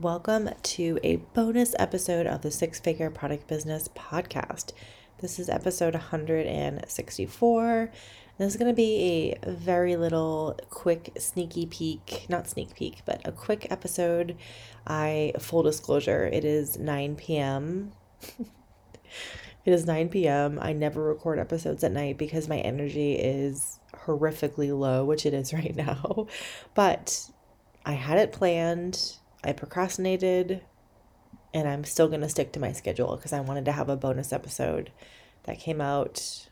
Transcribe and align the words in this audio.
Welcome 0.00 0.48
to 0.62 0.98
a 1.02 1.16
bonus 1.16 1.74
episode 1.78 2.26
of 2.26 2.40
the 2.40 2.50
Six 2.50 2.80
Figure 2.80 3.10
Product 3.10 3.46
Business 3.46 3.86
Podcast. 3.88 4.72
This 5.18 5.38
is 5.38 5.50
episode 5.50 5.92
164. 5.92 7.90
This 8.38 8.50
is 8.50 8.56
going 8.56 8.70
to 8.70 8.74
be 8.74 9.36
a 9.42 9.50
very 9.50 9.96
little 9.96 10.58
quick 10.70 11.12
sneaky 11.18 11.66
peek, 11.66 12.24
not 12.30 12.48
sneak 12.48 12.74
peek, 12.74 13.02
but 13.04 13.20
a 13.26 13.32
quick 13.32 13.66
episode. 13.70 14.38
I, 14.86 15.34
full 15.38 15.64
disclosure, 15.64 16.24
it 16.24 16.46
is 16.46 16.78
9 16.78 17.16
p.m. 17.16 17.92
it 18.38 19.70
is 19.70 19.84
9 19.84 20.08
p.m. 20.08 20.58
I 20.62 20.72
never 20.72 21.02
record 21.02 21.38
episodes 21.38 21.84
at 21.84 21.92
night 21.92 22.16
because 22.16 22.48
my 22.48 22.60
energy 22.60 23.16
is 23.16 23.78
horrifically 24.06 24.74
low, 24.74 25.04
which 25.04 25.26
it 25.26 25.34
is 25.34 25.52
right 25.52 25.76
now. 25.76 26.26
But 26.72 27.28
I 27.84 27.92
had 27.92 28.18
it 28.18 28.32
planned, 28.32 29.18
I 29.42 29.52
procrastinated, 29.52 30.62
and 31.54 31.68
I'm 31.68 31.84
still 31.84 32.08
going 32.08 32.20
to 32.20 32.28
stick 32.28 32.52
to 32.52 32.60
my 32.60 32.72
schedule 32.72 33.16
because 33.16 33.32
I 33.32 33.40
wanted 33.40 33.64
to 33.66 33.72
have 33.72 33.88
a 33.88 33.96
bonus 33.96 34.32
episode 34.32 34.90
that 35.44 35.58
came 35.58 35.80
out 35.80 36.46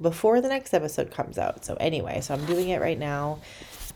before 0.00 0.40
the 0.40 0.48
next 0.48 0.74
episode 0.74 1.10
comes 1.10 1.38
out. 1.38 1.64
So, 1.64 1.74
anyway, 1.74 2.20
so 2.20 2.34
I'm 2.34 2.44
doing 2.46 2.68
it 2.70 2.80
right 2.80 2.98
now. 2.98 3.40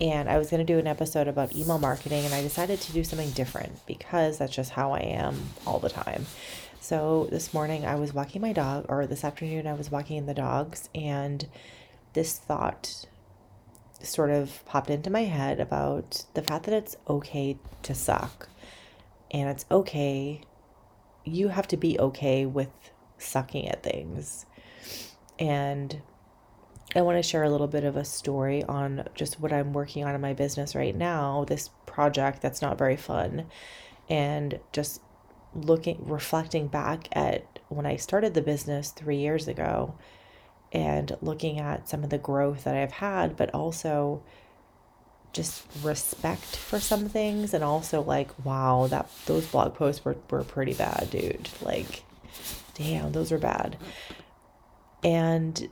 And 0.00 0.28
I 0.28 0.38
was 0.38 0.48
going 0.48 0.64
to 0.64 0.72
do 0.72 0.78
an 0.78 0.86
episode 0.86 1.26
about 1.26 1.56
email 1.56 1.78
marketing, 1.78 2.24
and 2.24 2.32
I 2.32 2.40
decided 2.40 2.80
to 2.82 2.92
do 2.92 3.02
something 3.02 3.30
different 3.30 3.84
because 3.86 4.38
that's 4.38 4.54
just 4.54 4.70
how 4.70 4.92
I 4.92 5.00
am 5.00 5.36
all 5.66 5.80
the 5.80 5.88
time. 5.88 6.26
So, 6.80 7.26
this 7.30 7.52
morning 7.52 7.84
I 7.84 7.96
was 7.96 8.14
walking 8.14 8.40
my 8.40 8.52
dog, 8.52 8.86
or 8.88 9.06
this 9.06 9.24
afternoon 9.24 9.66
I 9.66 9.72
was 9.72 9.90
walking 9.90 10.26
the 10.26 10.34
dogs, 10.34 10.88
and 10.94 11.48
this 12.12 12.38
thought 12.38 13.06
sort 14.00 14.30
of 14.30 14.64
popped 14.64 14.90
into 14.90 15.10
my 15.10 15.24
head 15.24 15.60
about 15.60 16.24
the 16.34 16.42
fact 16.42 16.64
that 16.66 16.74
it's 16.74 16.96
okay 17.08 17.58
to 17.82 17.94
suck 17.94 18.48
and 19.30 19.48
it's 19.48 19.64
okay. 19.70 20.40
You 21.24 21.48
have 21.48 21.68
to 21.68 21.76
be 21.76 21.98
okay 21.98 22.46
with 22.46 22.70
sucking 23.18 23.68
at 23.68 23.82
things. 23.82 24.46
And 25.38 26.00
I 26.96 27.02
want 27.02 27.18
to 27.18 27.28
share 27.28 27.42
a 27.42 27.50
little 27.50 27.66
bit 27.66 27.84
of 27.84 27.96
a 27.96 28.04
story 28.04 28.64
on 28.64 29.06
just 29.14 29.40
what 29.40 29.52
I'm 29.52 29.72
working 29.72 30.04
on 30.04 30.14
in 30.14 30.20
my 30.20 30.32
business 30.32 30.74
right 30.74 30.96
now, 30.96 31.44
this 31.44 31.70
project 31.86 32.40
that's 32.40 32.62
not 32.62 32.78
very 32.78 32.96
fun, 32.96 33.46
and 34.08 34.58
just 34.72 35.02
looking, 35.54 35.98
reflecting 36.06 36.68
back 36.68 37.08
at 37.12 37.58
when 37.68 37.84
I 37.84 37.96
started 37.96 38.32
the 38.32 38.42
business 38.42 38.90
three 38.90 39.18
years 39.18 39.48
ago 39.48 39.94
and 40.72 41.16
looking 41.22 41.58
at 41.58 41.88
some 41.88 42.04
of 42.04 42.10
the 42.10 42.18
growth 42.18 42.64
that 42.64 42.74
I've 42.74 42.92
had, 42.92 43.36
but 43.36 43.54
also 43.54 44.22
just 45.32 45.64
respect 45.82 46.56
for 46.56 46.80
some 46.80 47.08
things 47.08 47.52
and 47.52 47.62
also 47.62 48.00
like 48.00 48.30
wow 48.44 48.86
that 48.88 49.10
those 49.26 49.46
blog 49.46 49.74
posts 49.74 50.04
were, 50.04 50.16
were 50.30 50.42
pretty 50.42 50.74
bad 50.74 51.08
dude. 51.10 51.48
Like 51.62 52.02
damn 52.74 53.12
those 53.12 53.30
are 53.32 53.38
bad. 53.38 53.76
And 55.04 55.68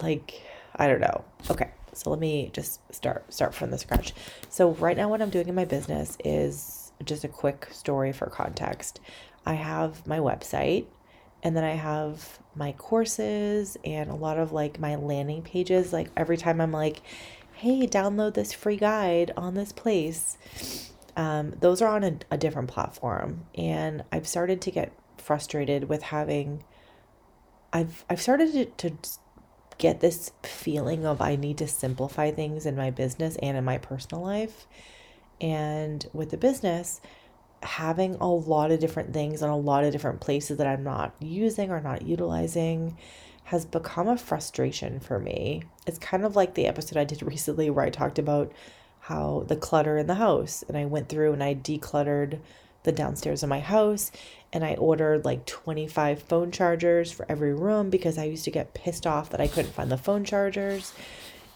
like 0.00 0.40
i 0.76 0.86
don't 0.86 1.00
know. 1.00 1.24
Okay 1.50 1.70
so 1.92 2.10
let 2.10 2.18
me 2.18 2.50
just 2.52 2.80
start 2.94 3.32
start 3.32 3.54
from 3.54 3.70
the 3.70 3.78
scratch. 3.78 4.12
So 4.48 4.70
right 4.72 4.96
now 4.96 5.08
what 5.08 5.20
i'm 5.20 5.30
doing 5.30 5.48
in 5.48 5.54
my 5.54 5.64
business 5.64 6.16
is 6.24 6.92
just 7.04 7.24
a 7.24 7.28
quick 7.28 7.68
story 7.72 8.12
for 8.12 8.26
context. 8.26 9.00
I 9.44 9.54
have 9.54 10.06
my 10.06 10.18
website 10.18 10.86
and 11.44 11.54
then 11.54 11.62
I 11.62 11.74
have 11.74 12.38
my 12.56 12.72
courses 12.72 13.76
and 13.84 14.10
a 14.10 14.14
lot 14.14 14.38
of 14.38 14.52
like 14.52 14.80
my 14.80 14.96
landing 14.96 15.42
pages. 15.42 15.92
Like 15.92 16.08
every 16.16 16.38
time 16.38 16.60
I'm 16.60 16.72
like, 16.72 17.02
hey, 17.52 17.86
download 17.86 18.34
this 18.34 18.54
free 18.54 18.78
guide 18.78 19.30
on 19.36 19.54
this 19.54 19.70
place. 19.70 20.90
Um, 21.16 21.54
those 21.60 21.82
are 21.82 21.94
on 21.94 22.02
a, 22.02 22.16
a 22.30 22.38
different 22.38 22.68
platform. 22.68 23.44
And 23.54 24.04
I've 24.10 24.26
started 24.26 24.62
to 24.62 24.70
get 24.70 24.92
frustrated 25.18 25.88
with 25.88 26.02
having, 26.02 26.64
I've, 27.72 28.06
I've 28.08 28.22
started 28.22 28.76
to, 28.78 28.90
to 28.90 28.96
get 29.76 30.00
this 30.00 30.32
feeling 30.42 31.04
of 31.04 31.20
I 31.20 31.36
need 31.36 31.58
to 31.58 31.68
simplify 31.68 32.30
things 32.30 32.64
in 32.64 32.74
my 32.74 32.90
business 32.90 33.36
and 33.42 33.56
in 33.56 33.64
my 33.64 33.76
personal 33.76 34.24
life. 34.24 34.66
And 35.40 36.06
with 36.14 36.30
the 36.30 36.36
business, 36.38 37.02
having 37.64 38.14
a 38.16 38.30
lot 38.30 38.70
of 38.70 38.80
different 38.80 39.12
things 39.12 39.42
on 39.42 39.50
a 39.50 39.56
lot 39.56 39.84
of 39.84 39.92
different 39.92 40.20
places 40.20 40.58
that 40.58 40.66
I'm 40.66 40.84
not 40.84 41.14
using 41.20 41.70
or 41.70 41.80
not 41.80 42.02
utilizing 42.02 42.96
has 43.44 43.64
become 43.64 44.08
a 44.08 44.16
frustration 44.16 45.00
for 45.00 45.18
me. 45.18 45.62
It's 45.86 45.98
kind 45.98 46.24
of 46.24 46.36
like 46.36 46.54
the 46.54 46.66
episode 46.66 46.98
I 46.98 47.04
did 47.04 47.22
recently 47.22 47.70
where 47.70 47.84
I 47.84 47.90
talked 47.90 48.18
about 48.18 48.52
how 49.00 49.44
the 49.48 49.56
clutter 49.56 49.98
in 49.98 50.06
the 50.06 50.14
house 50.14 50.64
and 50.66 50.76
I 50.76 50.86
went 50.86 51.08
through 51.08 51.32
and 51.34 51.42
I 51.42 51.54
decluttered 51.54 52.40
the 52.84 52.92
downstairs 52.92 53.42
of 53.42 53.48
my 53.48 53.60
house 53.60 54.10
and 54.52 54.64
I 54.64 54.74
ordered 54.74 55.24
like 55.24 55.46
25 55.46 56.22
phone 56.22 56.52
chargers 56.52 57.12
for 57.12 57.26
every 57.28 57.52
room 57.52 57.90
because 57.90 58.16
I 58.16 58.24
used 58.24 58.44
to 58.44 58.50
get 58.50 58.74
pissed 58.74 59.06
off 59.06 59.30
that 59.30 59.40
I 59.40 59.48
couldn't 59.48 59.72
find 59.72 59.90
the 59.90 59.98
phone 59.98 60.24
chargers. 60.24 60.94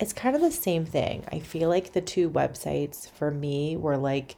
It's 0.01 0.13
kind 0.13 0.35
of 0.37 0.43
the 0.43 0.53
same 0.53 0.85
thing. 0.85 1.25
I 1.33 1.39
feel 1.39 1.69
like 1.69 1.93
the 1.93 2.01
two 2.01 2.31
websites 2.31 3.11
for 3.11 3.31
me 3.31 3.77
were 3.77 3.97
like 3.97 4.37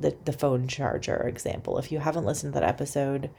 the, 0.00 0.16
the 0.24 0.32
phone 0.32 0.68
charger 0.68 1.16
example. 1.26 1.78
If 1.78 1.90
you 1.92 1.98
haven't 1.98 2.24
listened 2.24 2.52
to 2.54 2.60
that 2.60 2.68
episode, 2.68 3.30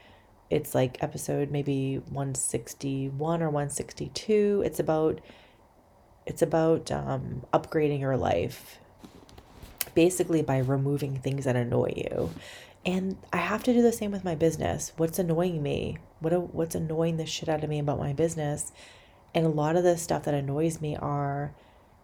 it's 0.50 0.74
like 0.74 1.02
episode 1.02 1.50
maybe 1.50 1.96
161 1.96 3.42
or 3.42 3.50
162. 3.50 4.62
It's 4.64 4.80
about 4.80 5.20
it's 6.26 6.42
about 6.42 6.92
um, 6.92 7.44
upgrading 7.52 8.00
your 8.00 8.16
life 8.16 8.78
basically 9.94 10.42
by 10.42 10.58
removing 10.58 11.16
things 11.16 11.44
that 11.44 11.56
annoy 11.56 11.92
you. 11.96 12.30
And 12.84 13.16
I 13.32 13.38
have 13.38 13.62
to 13.64 13.72
do 13.72 13.82
the 13.82 13.92
same 13.92 14.10
with 14.10 14.24
my 14.24 14.34
business. 14.34 14.92
What's 14.96 15.18
annoying 15.18 15.62
me? 15.62 15.98
What 16.20 16.54
what's 16.54 16.74
annoying 16.74 17.16
the 17.16 17.26
shit 17.26 17.48
out 17.48 17.62
of 17.62 17.70
me 17.70 17.78
about 17.78 17.98
my 17.98 18.12
business? 18.12 18.72
And 19.34 19.46
a 19.46 19.50
lot 19.50 19.76
of 19.76 19.84
the 19.84 19.96
stuff 19.96 20.24
that 20.24 20.34
annoys 20.34 20.80
me 20.80 20.96
are 20.96 21.52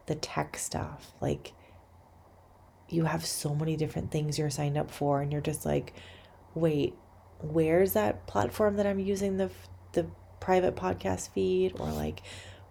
the 0.06 0.14
tech 0.14 0.56
stuff. 0.56 1.12
Like 1.20 1.52
you 2.88 3.04
have 3.04 3.24
so 3.24 3.54
many 3.54 3.76
different 3.76 4.10
things 4.10 4.38
you're 4.38 4.50
signed 4.50 4.76
up 4.78 4.90
for 4.90 5.20
and 5.20 5.32
you're 5.32 5.40
just 5.40 5.66
like 5.66 5.92
wait 6.54 6.94
where's 7.40 7.92
that 7.92 8.26
platform 8.26 8.76
that 8.76 8.86
i'm 8.86 8.98
using 8.98 9.36
the 9.36 9.50
the 9.92 10.06
private 10.46 10.76
podcast 10.76 11.30
feed? 11.30 11.72
Or 11.80 11.90
like 11.90 12.22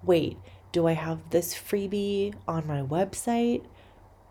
wait 0.03 0.37
do 0.71 0.87
i 0.87 0.93
have 0.93 1.29
this 1.29 1.53
freebie 1.53 2.33
on 2.47 2.65
my 2.67 2.81
website 2.81 3.65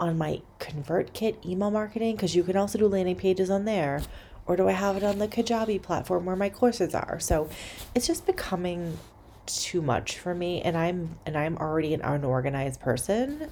on 0.00 0.16
my 0.18 0.40
convertkit 0.58 1.44
email 1.44 1.70
marketing? 1.70 2.16
Because 2.16 2.34
you 2.34 2.42
can 2.42 2.56
also 2.56 2.78
do 2.78 2.88
landing 2.88 3.16
pages 3.16 3.50
on 3.50 3.66
there. 3.66 4.02
Or 4.46 4.56
do 4.56 4.68
i 4.68 4.72
have 4.72 4.96
it 4.96 5.02
on 5.02 5.18
the 5.18 5.28
kajabi 5.28 5.80
platform 5.82 6.24
where 6.24 6.36
my 6.36 6.48
courses 6.48 6.94
are? 6.94 7.20
So 7.20 7.48
it's 7.94 8.06
just 8.06 8.26
becoming 8.26 8.98
too 9.46 9.82
much 9.82 10.18
for 10.18 10.34
me 10.34 10.62
and 10.62 10.74
i'm 10.74 11.18
and 11.26 11.36
i'm 11.36 11.58
already 11.58 11.92
an 11.92 12.00
unorganized 12.00 12.80
person. 12.80 13.50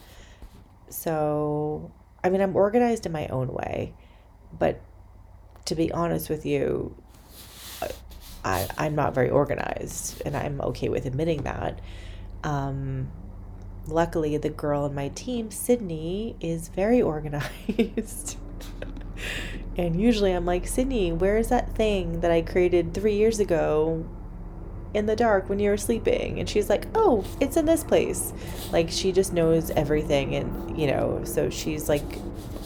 So 0.88 1.90
I 2.24 2.30
mean, 2.30 2.40
I'm 2.40 2.56
organized 2.56 3.06
in 3.06 3.12
my 3.12 3.26
own 3.28 3.48
way, 3.48 3.94
but 4.56 4.80
to 5.64 5.74
be 5.74 5.92
honest 5.92 6.28
with 6.28 6.46
you, 6.46 6.94
I, 8.44 8.68
I'm 8.76 8.94
not 8.94 9.14
very 9.14 9.30
organized, 9.30 10.22
and 10.24 10.36
I'm 10.36 10.60
okay 10.60 10.88
with 10.88 11.06
admitting 11.06 11.42
that. 11.42 11.80
Um, 12.42 13.10
luckily, 13.86 14.36
the 14.36 14.50
girl 14.50 14.86
in 14.86 14.94
my 14.94 15.08
team, 15.08 15.50
Sydney, 15.50 16.36
is 16.40 16.68
very 16.68 17.00
organized. 17.00 18.36
and 19.76 20.00
usually 20.00 20.32
I'm 20.32 20.44
like, 20.44 20.66
Sydney, 20.66 21.12
where 21.12 21.38
is 21.38 21.48
that 21.48 21.74
thing 21.74 22.20
that 22.20 22.30
I 22.30 22.42
created 22.42 22.94
three 22.94 23.14
years 23.14 23.38
ago 23.38 24.04
in 24.94 25.06
the 25.06 25.16
dark 25.16 25.48
when 25.48 25.58
you 25.58 25.70
were 25.70 25.76
sleeping 25.76 26.38
and 26.38 26.48
she's 26.48 26.68
like 26.68 26.86
oh 26.94 27.24
it's 27.40 27.56
in 27.56 27.64
this 27.66 27.84
place. 27.84 28.32
Like 28.72 28.90
she 28.90 29.12
just 29.12 29.32
knows 29.32 29.70
everything 29.70 30.34
and 30.34 30.78
you 30.78 30.86
know 30.86 31.22
so 31.24 31.50
she's 31.50 31.88
like 31.88 32.18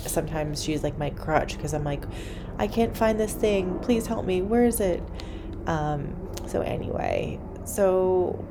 sometimes 0.06 0.62
she's 0.62 0.82
like 0.82 0.96
my 0.98 1.10
crutch 1.10 1.56
because 1.56 1.74
i'm 1.74 1.82
like 1.82 2.04
i 2.58 2.66
can't 2.66 2.96
find 2.96 3.18
this 3.18 3.32
thing. 3.32 3.78
Please 3.80 4.06
help 4.06 4.24
me. 4.24 4.42
Where 4.42 4.64
is 4.64 4.80
it? 4.80 5.02
Um 5.66 6.14
so 6.46 6.60
anyway 6.60 7.40
so 7.64 8.44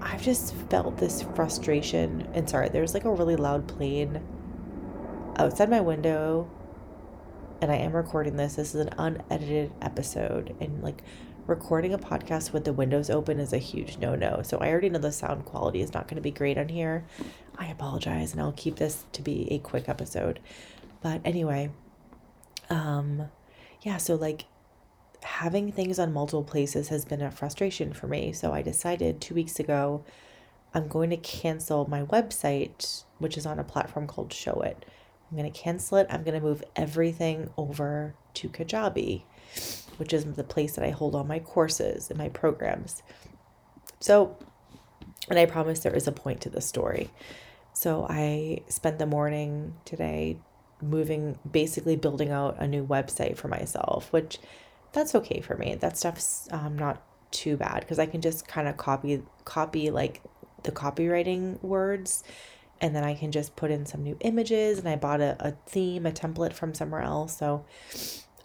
i've 0.00 0.22
just 0.22 0.54
felt 0.70 0.96
this 0.98 1.22
frustration 1.34 2.28
and 2.34 2.48
sorry 2.48 2.68
there's 2.68 2.94
like 2.94 3.04
a 3.04 3.10
really 3.10 3.34
loud 3.34 3.66
plane 3.66 4.22
outside 5.36 5.68
my 5.68 5.80
window 5.80 6.48
and 7.60 7.72
i 7.72 7.76
am 7.76 7.92
recording 7.92 8.36
this. 8.36 8.54
This 8.54 8.74
is 8.74 8.80
an 8.82 8.90
unedited 8.98 9.72
episode 9.82 10.54
and 10.60 10.82
like 10.82 11.02
recording 11.46 11.94
a 11.94 11.98
podcast 11.98 12.52
with 12.52 12.64
the 12.64 12.72
windows 12.72 13.08
open 13.08 13.38
is 13.38 13.52
a 13.52 13.58
huge 13.58 13.98
no 13.98 14.16
no. 14.16 14.40
So 14.42 14.58
I 14.58 14.68
already 14.68 14.88
know 14.88 14.98
the 14.98 15.12
sound 15.12 15.44
quality 15.44 15.80
is 15.80 15.94
not 15.94 16.08
going 16.08 16.16
to 16.16 16.22
be 16.22 16.32
great 16.32 16.58
on 16.58 16.68
here. 16.68 17.04
I 17.56 17.66
apologize 17.66 18.32
and 18.32 18.40
I'll 18.40 18.52
keep 18.52 18.76
this 18.76 19.04
to 19.12 19.22
be 19.22 19.46
a 19.52 19.58
quick 19.58 19.88
episode. 19.88 20.40
But 21.02 21.20
anyway, 21.24 21.70
um 22.68 23.28
yeah, 23.82 23.98
so 23.98 24.16
like 24.16 24.46
having 25.22 25.70
things 25.70 25.98
on 25.98 26.12
multiple 26.12 26.42
places 26.42 26.88
has 26.88 27.04
been 27.04 27.22
a 27.22 27.30
frustration 27.30 27.92
for 27.92 28.08
me. 28.08 28.32
So 28.32 28.52
I 28.52 28.62
decided 28.62 29.20
2 29.20 29.34
weeks 29.34 29.60
ago 29.60 30.04
I'm 30.74 30.88
going 30.88 31.10
to 31.10 31.16
cancel 31.16 31.88
my 31.88 32.02
website, 32.02 33.04
which 33.18 33.38
is 33.38 33.46
on 33.46 33.58
a 33.58 33.64
platform 33.64 34.06
called 34.08 34.30
Showit. 34.30 34.76
I'm 35.30 35.36
going 35.36 35.50
to 35.50 35.58
cancel 35.58 35.98
it. 35.98 36.06
I'm 36.10 36.22
going 36.22 36.38
to 36.38 36.44
move 36.44 36.62
everything 36.74 37.50
over 37.56 38.14
to 38.34 38.48
Kajabi, 38.48 39.22
which 39.98 40.12
is 40.12 40.24
the 40.24 40.44
place 40.44 40.76
that 40.76 40.84
I 40.84 40.90
hold 40.90 41.14
all 41.14 41.24
my 41.24 41.38
courses 41.38 42.10
and 42.10 42.18
my 42.18 42.28
programs. 42.28 43.02
So, 44.00 44.36
and 45.28 45.38
I 45.38 45.46
promise 45.46 45.80
there 45.80 45.94
is 45.94 46.06
a 46.06 46.12
point 46.12 46.40
to 46.42 46.50
the 46.50 46.60
story. 46.60 47.10
So 47.72 48.06
I 48.08 48.62
spent 48.68 48.98
the 48.98 49.06
morning 49.06 49.74
today 49.84 50.38
moving, 50.80 51.38
basically 51.50 51.96
building 51.96 52.30
out 52.30 52.56
a 52.58 52.66
new 52.66 52.86
website 52.86 53.36
for 53.36 53.48
myself, 53.48 54.12
which 54.12 54.38
that's 54.92 55.14
okay 55.14 55.40
for 55.40 55.56
me. 55.56 55.74
That 55.74 55.98
stuff's 55.98 56.48
um, 56.50 56.78
not 56.78 57.02
too 57.30 57.56
bad 57.56 57.80
because 57.80 57.98
I 57.98 58.06
can 58.06 58.20
just 58.20 58.46
kind 58.48 58.68
of 58.68 58.76
copy 58.76 59.22
copy 59.44 59.90
like 59.90 60.22
the 60.62 60.72
copywriting 60.72 61.62
words 61.62 62.24
and 62.80 62.94
then 62.94 63.04
I 63.04 63.14
can 63.14 63.32
just 63.32 63.56
put 63.56 63.70
in 63.70 63.86
some 63.86 64.02
new 64.02 64.16
images 64.20 64.78
and 64.78 64.88
I 64.88 64.96
bought 64.96 65.20
a, 65.20 65.36
a 65.40 65.52
theme, 65.66 66.06
a 66.06 66.12
template 66.12 66.52
from 66.52 66.74
somewhere 66.74 67.02
else. 67.02 67.36
So 67.36 67.64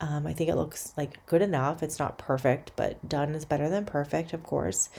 um, 0.02 0.26
I 0.26 0.34
think 0.34 0.50
it 0.50 0.56
looks 0.56 0.94
like 0.98 1.24
good 1.28 1.44
enough. 1.44 1.84
It's 1.84 2.00
not 2.00 2.18
perfect, 2.18 2.72
but 2.76 3.08
done 3.08 3.36
is 3.36 3.46
better 3.46 3.70
than 3.70 3.86
perfect, 3.86 4.34
of 4.34 4.44
course. 4.44 4.90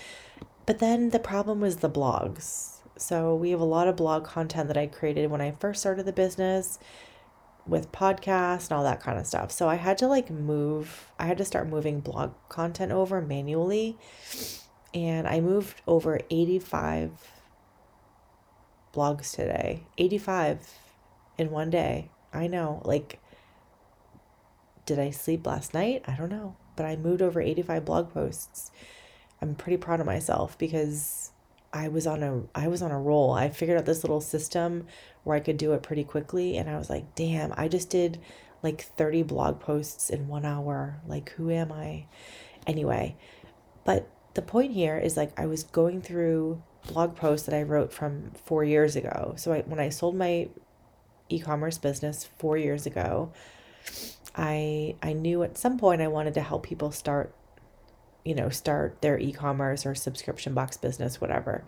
But 0.64 0.78
then 0.78 1.10
the 1.10 1.18
problem 1.18 1.60
was 1.60 1.78
the 1.78 1.90
blogs. 1.90 2.78
So 2.96 3.34
we 3.34 3.50
have 3.50 3.60
a 3.60 3.64
lot 3.64 3.88
of 3.88 3.96
blog 3.96 4.24
content 4.24 4.68
that 4.68 4.76
I 4.76 4.86
created 4.86 5.28
when 5.28 5.40
I 5.40 5.50
first 5.50 5.80
started 5.80 6.06
the 6.06 6.12
business 6.12 6.78
with 7.66 7.90
podcasts 7.90 8.68
and 8.68 8.72
all 8.72 8.84
that 8.84 9.00
kind 9.00 9.18
of 9.18 9.26
stuff. 9.26 9.50
So 9.50 9.68
I 9.68 9.74
had 9.74 9.98
to 9.98 10.06
like 10.06 10.30
move, 10.30 11.10
I 11.18 11.26
had 11.26 11.38
to 11.38 11.44
start 11.44 11.68
moving 11.68 12.00
blog 12.00 12.34
content 12.48 12.92
over 12.92 13.20
manually. 13.20 13.98
And 14.94 15.26
I 15.26 15.40
moved 15.40 15.82
over 15.86 16.20
85 16.30 17.10
blogs 18.94 19.34
today. 19.34 19.84
85 19.98 20.78
in 21.38 21.50
one 21.50 21.70
day. 21.70 22.10
I 22.32 22.46
know. 22.46 22.82
Like, 22.84 23.18
did 24.86 24.98
I 24.98 25.10
sleep 25.10 25.46
last 25.46 25.74
night? 25.74 26.02
I 26.06 26.14
don't 26.14 26.30
know. 26.30 26.56
But 26.76 26.86
I 26.86 26.96
moved 26.96 27.22
over 27.22 27.40
85 27.40 27.84
blog 27.84 28.12
posts. 28.12 28.70
I'm 29.40 29.54
pretty 29.54 29.76
proud 29.76 30.00
of 30.00 30.06
myself 30.06 30.56
because 30.58 31.32
I 31.72 31.88
was 31.88 32.06
on 32.06 32.22
a 32.22 32.42
I 32.54 32.68
was 32.68 32.82
on 32.82 32.90
a 32.90 33.00
roll. 33.00 33.32
I 33.32 33.48
figured 33.48 33.78
out 33.78 33.86
this 33.86 34.04
little 34.04 34.20
system 34.20 34.86
where 35.24 35.36
I 35.36 35.40
could 35.40 35.56
do 35.56 35.72
it 35.72 35.82
pretty 35.82 36.04
quickly 36.04 36.56
and 36.56 36.68
I 36.68 36.78
was 36.78 36.90
like, 36.90 37.14
"Damn, 37.14 37.52
I 37.56 37.68
just 37.68 37.90
did 37.90 38.20
like 38.62 38.82
30 38.82 39.22
blog 39.24 39.60
posts 39.60 40.10
in 40.10 40.28
1 40.28 40.44
hour. 40.44 41.00
Like 41.06 41.30
who 41.30 41.50
am 41.50 41.72
I?" 41.72 42.06
Anyway, 42.66 43.16
but 43.84 44.08
the 44.34 44.42
point 44.42 44.72
here 44.72 44.98
is 44.98 45.16
like 45.16 45.38
I 45.38 45.46
was 45.46 45.64
going 45.64 46.02
through 46.02 46.62
blog 46.86 47.16
posts 47.16 47.46
that 47.46 47.54
I 47.54 47.62
wrote 47.62 47.92
from 47.92 48.32
four 48.44 48.64
years 48.64 48.96
ago. 48.96 49.34
So 49.36 49.52
I, 49.52 49.60
when 49.62 49.80
I 49.80 49.88
sold 49.88 50.16
my 50.16 50.48
e-commerce 51.28 51.78
business 51.78 52.28
four 52.38 52.56
years 52.56 52.86
ago, 52.86 53.32
I 54.34 54.96
I 55.02 55.12
knew 55.12 55.42
at 55.42 55.58
some 55.58 55.78
point 55.78 56.02
I 56.02 56.08
wanted 56.08 56.34
to 56.34 56.42
help 56.42 56.64
people 56.64 56.90
start, 56.90 57.34
you 58.24 58.34
know, 58.34 58.48
start 58.48 59.02
their 59.02 59.18
e-commerce 59.18 59.84
or 59.86 59.94
subscription 59.94 60.54
box 60.54 60.76
business, 60.76 61.20
whatever. 61.20 61.64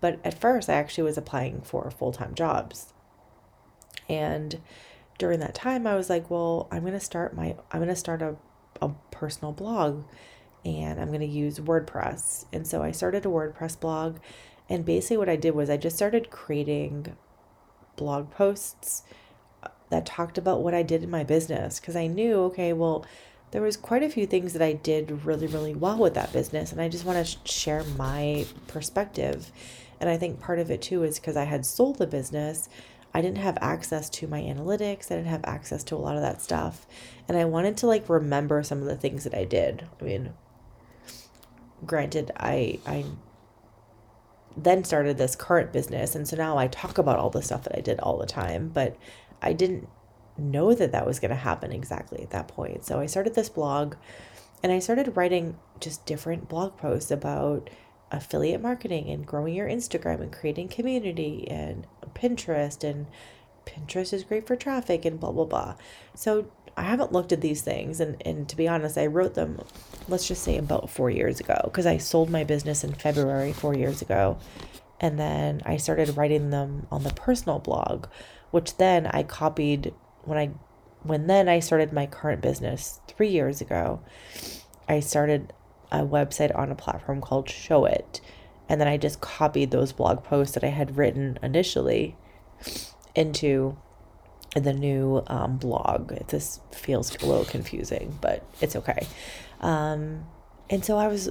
But 0.00 0.20
at 0.24 0.40
first, 0.40 0.68
I 0.68 0.74
actually 0.74 1.04
was 1.04 1.18
applying 1.18 1.60
for 1.62 1.90
full-time 1.90 2.34
jobs, 2.34 2.92
and 4.08 4.60
during 5.18 5.40
that 5.40 5.54
time, 5.54 5.86
I 5.86 5.96
was 5.96 6.08
like, 6.08 6.30
well, 6.30 6.68
I'm 6.70 6.84
gonna 6.84 7.00
start 7.00 7.34
my 7.34 7.56
I'm 7.72 7.80
gonna 7.80 7.96
start 7.96 8.22
a 8.22 8.36
a 8.80 8.90
personal 9.10 9.52
blog 9.52 10.04
and 10.64 11.00
I'm 11.00 11.08
going 11.08 11.20
to 11.20 11.26
use 11.26 11.58
WordPress. 11.60 12.46
And 12.52 12.66
so 12.66 12.82
I 12.82 12.92
started 12.92 13.24
a 13.24 13.28
WordPress 13.28 13.78
blog. 13.78 14.18
And 14.68 14.84
basically, 14.84 15.16
what 15.16 15.28
I 15.28 15.36
did 15.36 15.54
was 15.54 15.70
I 15.70 15.76
just 15.76 15.96
started 15.96 16.30
creating 16.30 17.16
blog 17.96 18.30
posts 18.30 19.02
that 19.90 20.06
talked 20.06 20.38
about 20.38 20.62
what 20.62 20.74
I 20.74 20.82
did 20.82 21.02
in 21.02 21.10
my 21.10 21.24
business 21.24 21.80
because 21.80 21.96
I 21.96 22.06
knew, 22.06 22.36
okay, 22.44 22.72
well, 22.72 23.04
there 23.50 23.62
was 23.62 23.76
quite 23.76 24.02
a 24.02 24.10
few 24.10 24.26
things 24.26 24.52
that 24.52 24.62
I 24.62 24.74
did 24.74 25.24
really, 25.24 25.46
really 25.46 25.74
well 25.74 25.98
with 25.98 26.14
that 26.14 26.32
business. 26.32 26.70
And 26.70 26.80
I 26.80 26.88
just 26.88 27.04
want 27.04 27.24
to 27.24 27.38
share 27.50 27.82
my 27.96 28.46
perspective. 28.66 29.50
And 30.00 30.10
I 30.10 30.16
think 30.18 30.40
part 30.40 30.58
of 30.58 30.70
it 30.70 30.82
too 30.82 31.02
is 31.02 31.18
because 31.18 31.36
I 31.36 31.44
had 31.44 31.64
sold 31.64 31.98
the 31.98 32.06
business. 32.06 32.68
I 33.14 33.22
didn't 33.22 33.38
have 33.38 33.56
access 33.60 34.10
to 34.10 34.26
my 34.26 34.40
analytics. 34.42 35.10
I 35.10 35.16
didn't 35.16 35.28
have 35.28 35.44
access 35.44 35.82
to 35.84 35.96
a 35.96 35.98
lot 35.98 36.16
of 36.16 36.22
that 36.22 36.42
stuff. 36.42 36.86
And 37.26 37.38
I 37.38 37.46
wanted 37.46 37.78
to 37.78 37.86
like 37.86 38.08
remember 38.08 38.62
some 38.62 38.80
of 38.80 38.84
the 38.84 38.96
things 38.96 39.24
that 39.24 39.34
I 39.34 39.44
did. 39.44 39.88
I 39.98 40.04
mean, 40.04 40.34
granted 41.86 42.30
i 42.36 42.78
i 42.86 43.04
then 44.56 44.82
started 44.82 45.16
this 45.16 45.36
current 45.36 45.72
business 45.72 46.14
and 46.14 46.26
so 46.26 46.36
now 46.36 46.58
i 46.58 46.66
talk 46.66 46.98
about 46.98 47.18
all 47.18 47.30
the 47.30 47.42
stuff 47.42 47.62
that 47.62 47.76
i 47.76 47.80
did 47.80 48.00
all 48.00 48.18
the 48.18 48.26
time 48.26 48.68
but 48.68 48.96
i 49.42 49.52
didn't 49.52 49.88
know 50.36 50.72
that 50.72 50.92
that 50.92 51.06
was 51.06 51.18
going 51.18 51.30
to 51.30 51.36
happen 51.36 51.72
exactly 51.72 52.22
at 52.22 52.30
that 52.30 52.48
point 52.48 52.84
so 52.84 53.00
i 53.00 53.06
started 53.06 53.34
this 53.34 53.48
blog 53.48 53.94
and 54.62 54.72
i 54.72 54.78
started 54.78 55.16
writing 55.16 55.56
just 55.80 56.04
different 56.06 56.48
blog 56.48 56.76
posts 56.76 57.10
about 57.10 57.68
affiliate 58.10 58.62
marketing 58.62 59.10
and 59.10 59.26
growing 59.26 59.54
your 59.54 59.68
instagram 59.68 60.20
and 60.20 60.32
creating 60.32 60.68
community 60.68 61.46
and 61.50 61.86
pinterest 62.14 62.88
and 62.88 63.06
pinterest 63.66 64.12
is 64.12 64.24
great 64.24 64.46
for 64.46 64.56
traffic 64.56 65.04
and 65.04 65.20
blah 65.20 65.32
blah 65.32 65.44
blah 65.44 65.74
so 66.14 66.50
I 66.78 66.82
haven't 66.82 67.12
looked 67.12 67.32
at 67.32 67.40
these 67.40 67.60
things, 67.60 67.98
and, 67.98 68.22
and 68.24 68.48
to 68.48 68.56
be 68.56 68.68
honest, 68.68 68.96
I 68.96 69.06
wrote 69.06 69.34
them, 69.34 69.60
let's 70.06 70.28
just 70.28 70.44
say 70.44 70.56
about 70.56 70.88
four 70.88 71.10
years 71.10 71.40
ago, 71.40 71.60
because 71.64 71.86
I 71.86 71.98
sold 71.98 72.30
my 72.30 72.44
business 72.44 72.84
in 72.84 72.94
February 72.94 73.52
four 73.52 73.74
years 73.74 74.00
ago. 74.00 74.38
And 75.00 75.18
then 75.18 75.60
I 75.64 75.76
started 75.76 76.16
writing 76.16 76.50
them 76.50 76.86
on 76.92 77.02
the 77.02 77.12
personal 77.12 77.58
blog, 77.58 78.06
which 78.50 78.76
then 78.76 79.06
I 79.06 79.22
copied 79.22 79.94
when 80.24 80.38
I 80.38 80.50
when 81.02 81.26
then 81.26 81.48
I 81.48 81.60
started 81.60 81.92
my 81.92 82.06
current 82.06 82.42
business 82.42 83.00
three 83.06 83.28
years 83.28 83.60
ago. 83.60 84.00
I 84.88 85.00
started 85.00 85.52
a 85.90 86.00
website 86.00 86.56
on 86.56 86.70
a 86.70 86.74
platform 86.74 87.20
called 87.20 87.46
Showit. 87.46 88.20
And 88.68 88.80
then 88.80 88.88
I 88.88 88.96
just 88.98 89.20
copied 89.20 89.70
those 89.70 89.92
blog 89.92 90.22
posts 90.24 90.54
that 90.54 90.64
I 90.64 90.68
had 90.68 90.98
written 90.98 91.38
initially 91.42 92.16
into 93.14 93.76
the 94.54 94.72
new 94.72 95.22
um, 95.26 95.56
blog. 95.56 96.12
This 96.28 96.60
feels 96.72 97.14
a 97.22 97.26
little 97.26 97.44
confusing, 97.44 98.18
but 98.20 98.44
it's 98.60 98.76
okay. 98.76 99.06
Um, 99.60 100.26
and 100.68 100.84
so 100.84 100.98
I 100.98 101.06
was 101.08 101.30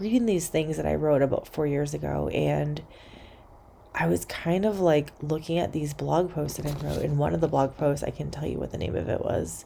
reading 0.00 0.26
these 0.26 0.48
things 0.48 0.76
that 0.76 0.86
I 0.86 0.94
wrote 0.94 1.22
about 1.22 1.46
four 1.46 1.66
years 1.66 1.94
ago, 1.94 2.28
and 2.28 2.82
I 3.94 4.08
was 4.08 4.24
kind 4.24 4.64
of 4.64 4.80
like 4.80 5.12
looking 5.22 5.58
at 5.58 5.72
these 5.72 5.94
blog 5.94 6.32
posts 6.32 6.58
that 6.58 6.66
I 6.66 6.86
wrote. 6.86 7.02
In 7.02 7.16
one 7.16 7.32
of 7.32 7.40
the 7.40 7.48
blog 7.48 7.76
posts, 7.76 8.02
I 8.02 8.10
can 8.10 8.30
tell 8.30 8.46
you 8.46 8.58
what 8.58 8.72
the 8.72 8.78
name 8.78 8.96
of 8.96 9.08
it 9.08 9.20
was. 9.20 9.64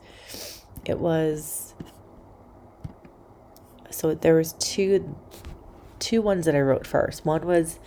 It 0.85 0.99
was 0.99 1.75
so 3.91 4.15
there 4.15 4.37
was 4.37 4.53
two 4.55 5.17
two 5.99 6.23
ones 6.23 6.47
that 6.47 6.55
I 6.55 6.61
wrote 6.61 6.87
first. 6.87 7.25
One 7.25 7.47
was 7.47 7.79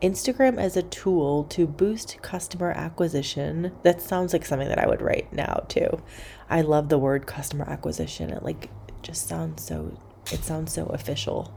Instagram 0.00 0.58
as 0.58 0.76
a 0.76 0.82
tool 0.82 1.44
to 1.44 1.66
boost 1.66 2.22
customer 2.22 2.70
acquisition. 2.70 3.72
That 3.82 4.00
sounds 4.00 4.32
like 4.32 4.44
something 4.46 4.68
that 4.68 4.78
I 4.78 4.86
would 4.86 5.02
write 5.02 5.32
now 5.32 5.64
too. 5.68 6.00
I 6.48 6.62
love 6.62 6.88
the 6.88 6.98
word 6.98 7.26
customer 7.26 7.68
acquisition. 7.68 8.30
It 8.30 8.42
like 8.42 8.70
just 9.02 9.26
sounds 9.26 9.64
so 9.64 9.98
it 10.32 10.44
sounds 10.44 10.72
so 10.72 10.86
official. 10.86 11.52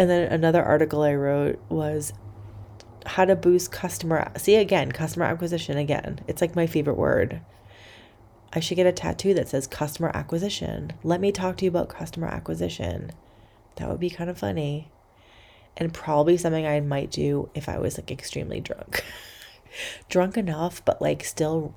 And 0.00 0.08
then 0.08 0.32
another 0.32 0.64
article 0.64 1.02
I 1.02 1.12
wrote 1.14 1.60
was 1.68 2.14
how 3.04 3.26
to 3.26 3.36
boost 3.36 3.70
customer 3.70 4.32
see 4.38 4.54
again, 4.54 4.92
customer 4.92 5.26
acquisition 5.26 5.76
again. 5.76 6.20
It's 6.26 6.40
like 6.40 6.56
my 6.56 6.66
favorite 6.66 6.96
word. 6.96 7.42
I 8.50 8.60
should 8.60 8.76
get 8.76 8.86
a 8.86 8.92
tattoo 8.92 9.34
that 9.34 9.48
says 9.48 9.66
customer 9.66 10.10
acquisition. 10.14 10.94
Let 11.02 11.20
me 11.20 11.32
talk 11.32 11.58
to 11.58 11.66
you 11.66 11.70
about 11.70 11.90
customer 11.90 12.28
acquisition. 12.28 13.10
That 13.76 13.90
would 13.90 14.00
be 14.00 14.08
kind 14.08 14.30
of 14.30 14.38
funny 14.38 14.90
and 15.76 15.92
probably 15.92 16.38
something 16.38 16.66
I 16.66 16.80
might 16.80 17.10
do 17.10 17.50
if 17.54 17.68
I 17.68 17.78
was 17.78 17.98
like 17.98 18.10
extremely 18.10 18.58
drunk. 18.58 19.04
drunk 20.08 20.38
enough, 20.38 20.82
but 20.82 21.02
like 21.02 21.24
still 21.24 21.74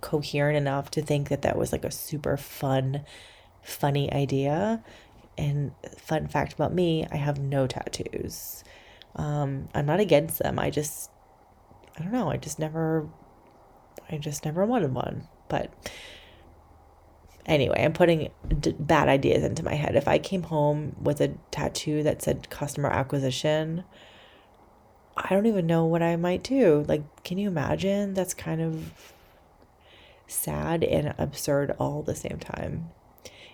coherent 0.00 0.56
enough 0.56 0.88
to 0.92 1.02
think 1.02 1.30
that 1.30 1.42
that 1.42 1.58
was 1.58 1.72
like 1.72 1.84
a 1.84 1.90
super 1.90 2.36
fun, 2.36 3.04
funny 3.60 4.12
idea. 4.12 4.84
And 5.40 5.72
fun 5.96 6.28
fact 6.28 6.52
about 6.52 6.74
me, 6.74 7.06
I 7.10 7.16
have 7.16 7.38
no 7.38 7.66
tattoos. 7.66 8.62
Um, 9.16 9.70
I'm 9.74 9.86
not 9.86 9.98
against 9.98 10.38
them. 10.38 10.58
I 10.58 10.68
just, 10.68 11.10
I 11.98 12.02
don't 12.02 12.12
know. 12.12 12.30
I 12.30 12.36
just 12.36 12.58
never, 12.58 13.08
I 14.10 14.18
just 14.18 14.44
never 14.44 14.66
wanted 14.66 14.92
one. 14.92 15.28
But 15.48 15.72
Anyway, 17.46 17.82
I'm 17.82 17.94
putting 17.94 18.30
d- 18.60 18.76
bad 18.78 19.08
ideas 19.08 19.42
into 19.42 19.64
my 19.64 19.74
head. 19.74 19.96
If 19.96 20.06
I 20.06 20.18
came 20.18 20.44
home 20.44 20.94
with 21.00 21.20
a 21.20 21.28
tattoo 21.50 22.02
that 22.02 22.22
said 22.22 22.50
customer 22.50 22.90
acquisition, 22.90 23.84
I 25.16 25.28
don't 25.30 25.46
even 25.46 25.66
know 25.66 25.84
what 25.84 26.02
I 26.02 26.16
might 26.16 26.42
do. 26.42 26.84
Like, 26.86 27.24
can 27.24 27.38
you 27.38 27.48
imagine? 27.48 28.14
That's 28.14 28.34
kind 28.34 28.60
of 28.60 28.92
sad 30.26 30.84
and 30.84 31.14
absurd 31.18 31.74
all 31.78 32.00
at 32.00 32.06
the 32.06 32.14
same 32.14 32.38
time. 32.38 32.90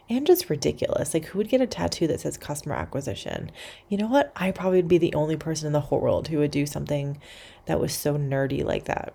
And 0.09 0.27
just 0.27 0.49
ridiculous. 0.49 1.15
Like, 1.15 1.27
who 1.27 1.39
would 1.39 1.49
get 1.49 1.61
a 1.61 1.67
tattoo 1.67 2.07
that 2.07 2.21
says 2.21 2.37
customer 2.37 2.77
acquisition? 2.77 3.51
You 3.89 3.99
know 3.99 4.07
what? 4.07 4.33
I 4.37 4.53
probably 4.53 4.79
would 4.79 4.89
be 4.89 4.99
the 4.99 5.15
only 5.15 5.37
person 5.37 5.67
in 5.67 5.73
the 5.73 5.81
whole 5.81 6.01
world 6.01 6.29
who 6.29 6.39
would 6.39 6.53
do 6.53 6.65
something 6.65 7.21
that 7.67 7.81
was 7.81 7.93
so 7.93 8.17
nerdy 8.17 8.65
like 8.65 8.85
that. 8.85 9.13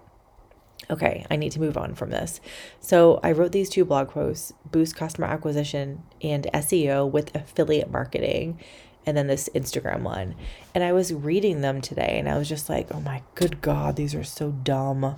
Okay, 0.90 1.26
I 1.32 1.38
need 1.38 1.54
to 1.54 1.62
move 1.62 1.78
on 1.78 1.96
from 1.96 2.10
this. 2.10 2.42
So 2.82 3.20
I 3.24 3.32
wrote 3.32 3.54
these 3.54 3.70
two 3.70 3.86
blog 3.86 4.10
posts 4.10 4.52
boost 4.70 4.96
customer 4.96 5.28
acquisition 5.28 6.04
and 6.22 6.48
SEO 6.54 7.10
with 7.10 7.34
affiliate 7.36 7.90
marketing, 7.90 8.60
and 9.06 9.16
then 9.16 9.28
this 9.28 9.50
Instagram 9.56 10.02
one. 10.02 10.36
And 10.76 10.84
I 10.84 10.92
was 10.92 11.14
reading 11.14 11.62
them 11.62 11.82
today 11.82 12.18
and 12.20 12.28
I 12.28 12.38
was 12.38 12.50
just 12.50 12.70
like, 12.70 12.88
oh 12.92 13.00
my 13.00 13.24
good 13.36 13.62
God, 13.62 13.96
these 13.96 14.14
are 14.14 14.24
so 14.24 14.52
dumb. 14.52 15.16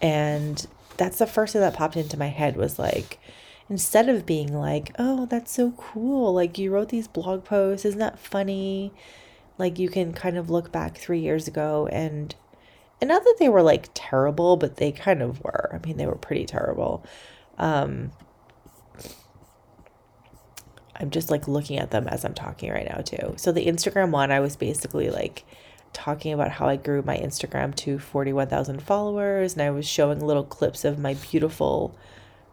And 0.00 0.66
that's 0.96 1.18
the 1.18 1.26
first 1.26 1.52
thing 1.52 1.62
that 1.62 1.74
popped 1.74 1.96
into 1.96 2.18
my 2.18 2.28
head 2.28 2.56
was 2.56 2.78
like, 2.78 3.18
instead 3.70 4.08
of 4.08 4.26
being 4.26 4.52
like, 4.52 4.94
oh, 4.98 5.24
that's 5.26 5.52
so 5.52 5.70
cool, 5.72 6.34
like 6.34 6.58
you 6.58 6.70
wrote 6.70 6.90
these 6.90 7.08
blog 7.08 7.44
posts, 7.44 7.86
isn't 7.86 8.00
that 8.00 8.18
funny? 8.18 8.92
Like 9.56 9.78
you 9.78 9.88
can 9.88 10.12
kind 10.12 10.36
of 10.36 10.50
look 10.50 10.70
back 10.72 10.98
three 10.98 11.20
years 11.20 11.48
ago 11.48 11.88
and 11.90 12.34
and 13.00 13.08
not 13.08 13.24
that 13.24 13.36
they 13.38 13.48
were 13.48 13.62
like 13.62 13.88
terrible, 13.94 14.56
but 14.56 14.76
they 14.76 14.92
kind 14.92 15.22
of 15.22 15.42
were. 15.42 15.70
I 15.72 15.86
mean, 15.86 15.96
they 15.96 16.06
were 16.06 16.16
pretty 16.16 16.44
terrible. 16.44 17.04
Um, 17.56 18.12
I'm 20.96 21.10
just 21.10 21.30
like 21.30 21.48
looking 21.48 21.78
at 21.78 21.90
them 21.90 22.06
as 22.08 22.24
I'm 22.24 22.34
talking 22.34 22.70
right 22.70 22.86
now, 22.86 23.00
too. 23.00 23.34
So, 23.36 23.52
the 23.52 23.64
Instagram 23.64 24.10
one, 24.10 24.30
I 24.30 24.40
was 24.40 24.56
basically 24.56 25.08
like 25.10 25.44
talking 25.94 26.32
about 26.32 26.50
how 26.52 26.66
I 26.68 26.76
grew 26.76 27.02
my 27.02 27.16
Instagram 27.16 27.74
to 27.76 27.98
41,000 27.98 28.82
followers, 28.82 29.54
and 29.54 29.62
I 29.62 29.70
was 29.70 29.88
showing 29.88 30.20
little 30.20 30.44
clips 30.44 30.84
of 30.84 30.98
my 30.98 31.14
beautiful, 31.14 31.96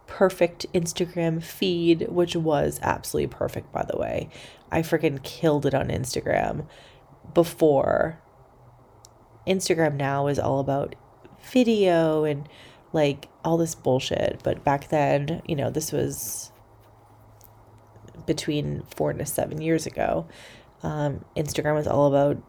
perfect 0.07 0.65
Instagram 0.73 1.43
feed, 1.43 2.07
which 2.09 2.35
was 2.35 2.79
absolutely 2.81 3.27
perfect, 3.27 3.71
by 3.71 3.85
the 3.89 3.97
way. 3.97 4.29
I 4.71 4.81
freaking 4.81 5.21
killed 5.23 5.65
it 5.65 5.73
on 5.73 5.89
Instagram 5.89 6.65
before 7.33 8.19
Instagram 9.45 9.95
now 9.95 10.27
is 10.27 10.39
all 10.39 10.59
about 10.59 10.95
video 11.51 12.23
and 12.23 12.47
like 12.93 13.29
all 13.43 13.57
this 13.57 13.75
bullshit. 13.75 14.41
But 14.43 14.63
back 14.63 14.89
then, 14.89 15.41
you 15.45 15.55
know, 15.55 15.69
this 15.69 15.91
was 15.91 16.51
between 18.25 18.83
four 18.95 19.13
to 19.13 19.25
seven 19.25 19.61
years 19.61 19.85
ago. 19.85 20.27
Um, 20.83 21.25
Instagram 21.35 21.75
was 21.75 21.87
all 21.87 22.07
about 22.07 22.41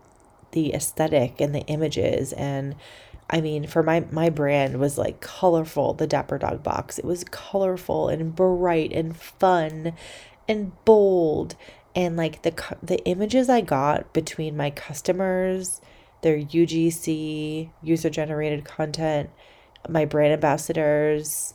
the 0.53 0.75
aesthetic 0.75 1.41
and 1.41 1.55
the 1.55 1.61
images 1.67 2.33
and 2.33 2.75
I 3.31 3.41
mean, 3.41 3.67
for 3.67 3.83
my 3.83 4.01
my 4.11 4.31
brand 4.31 4.81
was 4.81 4.97
like 4.99 5.21
colorful, 5.21 5.95
the 5.95 6.07
Dapper 6.07 6.39
Dog 6.39 6.63
box. 6.63 6.99
It 6.99 7.05
was 7.05 7.25
colorful 7.25 8.09
and 8.09 8.35
bright 8.35 8.93
and 8.93 9.17
fun 9.17 9.93
and 10.49 10.73
bold 10.85 11.55
and 11.95 12.17
like 12.17 12.43
the 12.43 12.55
the 12.83 13.05
images 13.05 13.49
I 13.49 13.61
got 13.61 14.13
between 14.13 14.57
my 14.57 14.71
customers 14.71 15.81
their 16.23 16.39
UGC, 16.39 17.71
user 17.83 18.11
generated 18.11 18.65
content, 18.65 19.31
my 19.89 20.05
brand 20.05 20.33
ambassadors, 20.33 21.55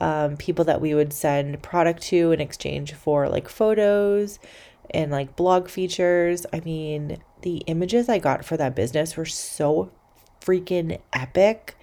um, 0.00 0.36
people 0.36 0.64
that 0.66 0.80
we 0.80 0.94
would 0.94 1.12
send 1.12 1.62
product 1.62 2.02
to 2.02 2.32
in 2.32 2.40
exchange 2.40 2.92
for 2.92 3.28
like 3.28 3.48
photos 3.48 4.38
and 4.90 5.10
like 5.10 5.36
blog 5.36 5.68
features. 5.68 6.44
I 6.52 6.60
mean, 6.60 7.22
the 7.42 7.58
images 7.66 8.08
I 8.08 8.18
got 8.18 8.44
for 8.44 8.56
that 8.56 8.74
business 8.74 9.16
were 9.16 9.24
so 9.24 9.90
freaking 10.44 11.00
epic. 11.12 11.76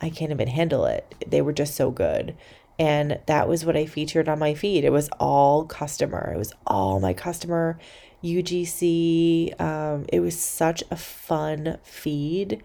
I 0.00 0.10
can't 0.10 0.30
even 0.30 0.48
handle 0.48 0.84
it. 0.86 1.14
They 1.26 1.42
were 1.42 1.52
just 1.52 1.74
so 1.74 1.90
good. 1.90 2.36
And 2.78 3.20
that 3.26 3.46
was 3.46 3.64
what 3.64 3.76
I 3.76 3.84
featured 3.84 4.28
on 4.28 4.38
my 4.38 4.54
feed. 4.54 4.84
It 4.84 4.92
was 4.92 5.10
all 5.20 5.66
customer. 5.66 6.32
It 6.34 6.38
was 6.38 6.54
all 6.66 6.98
my 6.98 7.12
customer 7.12 7.78
UGC. 8.24 9.60
Um, 9.60 10.06
it 10.12 10.20
was 10.20 10.38
such 10.38 10.82
a 10.90 10.96
fun 10.96 11.78
feed. 11.82 12.62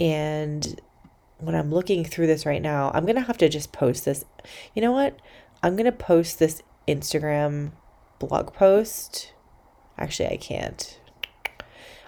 And 0.00 0.80
when 1.38 1.54
I'm 1.54 1.70
looking 1.70 2.04
through 2.04 2.26
this 2.26 2.46
right 2.46 2.62
now, 2.62 2.90
I'm 2.94 3.04
going 3.04 3.16
to 3.16 3.22
have 3.22 3.38
to 3.38 3.48
just 3.48 3.72
post 3.72 4.04
this. 4.04 4.24
You 4.74 4.82
know 4.82 4.92
what? 4.92 5.18
I'm 5.62 5.76
going 5.76 5.86
to 5.86 5.92
post 5.92 6.38
this 6.38 6.62
Instagram 6.88 7.72
blog 8.18 8.52
post. 8.52 9.32
Actually, 9.98 10.28
I 10.30 10.36
can't. 10.36 10.98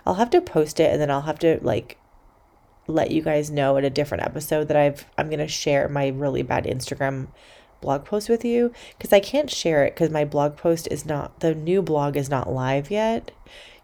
I'll 0.06 0.14
have 0.14 0.30
to 0.30 0.40
post 0.40 0.80
it 0.80 0.90
and 0.90 1.00
then 1.00 1.10
I'll 1.10 1.22
have 1.22 1.38
to 1.40 1.58
like 1.62 1.98
let 2.88 3.10
you 3.10 3.22
guys 3.22 3.50
know 3.50 3.76
in 3.76 3.84
a 3.84 3.90
different 3.90 4.24
episode 4.24 4.66
that 4.68 4.76
I've 4.76 5.04
I'm 5.16 5.28
going 5.28 5.38
to 5.38 5.46
share 5.46 5.88
my 5.88 6.08
really 6.08 6.42
bad 6.42 6.64
Instagram 6.64 7.28
blog 7.80 8.04
post 8.04 8.28
with 8.28 8.44
you 8.44 8.72
because 8.96 9.12
I 9.12 9.20
can't 9.20 9.50
share 9.50 9.84
it 9.84 9.94
because 9.94 10.10
my 10.10 10.24
blog 10.24 10.56
post 10.56 10.88
is 10.90 11.06
not, 11.06 11.40
the 11.40 11.54
new 11.54 11.82
blog 11.82 12.16
is 12.16 12.28
not 12.28 12.50
live 12.50 12.90
yet. 12.90 13.30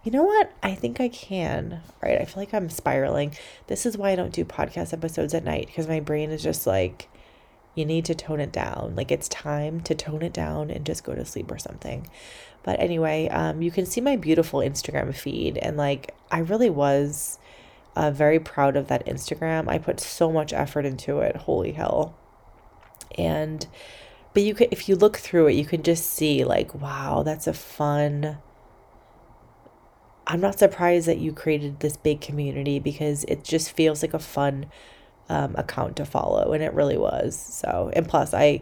You 0.02 0.10
know 0.10 0.24
what? 0.24 0.52
I 0.62 0.74
think 0.74 1.00
I 1.00 1.08
can. 1.08 1.80
Right. 2.02 2.20
I 2.20 2.24
feel 2.24 2.42
like 2.42 2.52
I'm 2.52 2.68
spiraling. 2.68 3.36
This 3.68 3.86
is 3.86 3.96
why 3.96 4.10
I 4.10 4.16
don't 4.16 4.32
do 4.32 4.44
podcast 4.44 4.92
episodes 4.92 5.32
at 5.32 5.44
night 5.44 5.66
because 5.66 5.86
my 5.86 6.00
brain 6.00 6.30
is 6.30 6.42
just 6.42 6.66
like, 6.66 7.08
you 7.74 7.84
need 7.84 8.04
to 8.06 8.14
tone 8.14 8.40
it 8.40 8.52
down. 8.52 8.94
Like 8.96 9.10
it's 9.10 9.28
time 9.28 9.80
to 9.82 9.94
tone 9.94 10.22
it 10.22 10.32
down 10.32 10.70
and 10.70 10.84
just 10.84 11.04
go 11.04 11.14
to 11.14 11.24
sleep 11.24 11.50
or 11.50 11.58
something. 11.58 12.06
But 12.62 12.80
anyway, 12.80 13.28
um, 13.28 13.62
you 13.62 13.70
can 13.70 13.86
see 13.86 14.00
my 14.00 14.16
beautiful 14.16 14.60
Instagram 14.60 15.14
feed. 15.14 15.58
And 15.58 15.76
like, 15.76 16.14
I 16.30 16.38
really 16.38 16.70
was 16.70 17.38
uh, 17.96 18.10
very 18.10 18.40
proud 18.40 18.76
of 18.76 18.88
that 18.88 19.06
Instagram. 19.06 19.68
I 19.68 19.78
put 19.78 20.00
so 20.00 20.32
much 20.32 20.52
effort 20.52 20.84
into 20.84 21.18
it. 21.20 21.36
Holy 21.36 21.72
hell 21.72 22.16
and 23.16 23.66
but 24.32 24.42
you 24.42 24.54
could 24.54 24.68
if 24.70 24.88
you 24.88 24.96
look 24.96 25.16
through 25.16 25.46
it 25.46 25.52
you 25.52 25.64
can 25.64 25.82
just 25.82 26.10
see 26.10 26.44
like 26.44 26.74
wow 26.74 27.22
that's 27.22 27.46
a 27.46 27.52
fun 27.52 28.38
i'm 30.26 30.40
not 30.40 30.58
surprised 30.58 31.06
that 31.06 31.18
you 31.18 31.32
created 31.32 31.80
this 31.80 31.96
big 31.96 32.20
community 32.20 32.78
because 32.78 33.24
it 33.24 33.44
just 33.44 33.72
feels 33.72 34.02
like 34.02 34.14
a 34.14 34.18
fun 34.18 34.66
um, 35.28 35.54
account 35.56 35.96
to 35.96 36.04
follow 36.04 36.52
and 36.52 36.62
it 36.62 36.72
really 36.74 36.98
was 36.98 37.36
so 37.36 37.90
and 37.94 38.08
plus 38.08 38.34
i 38.34 38.60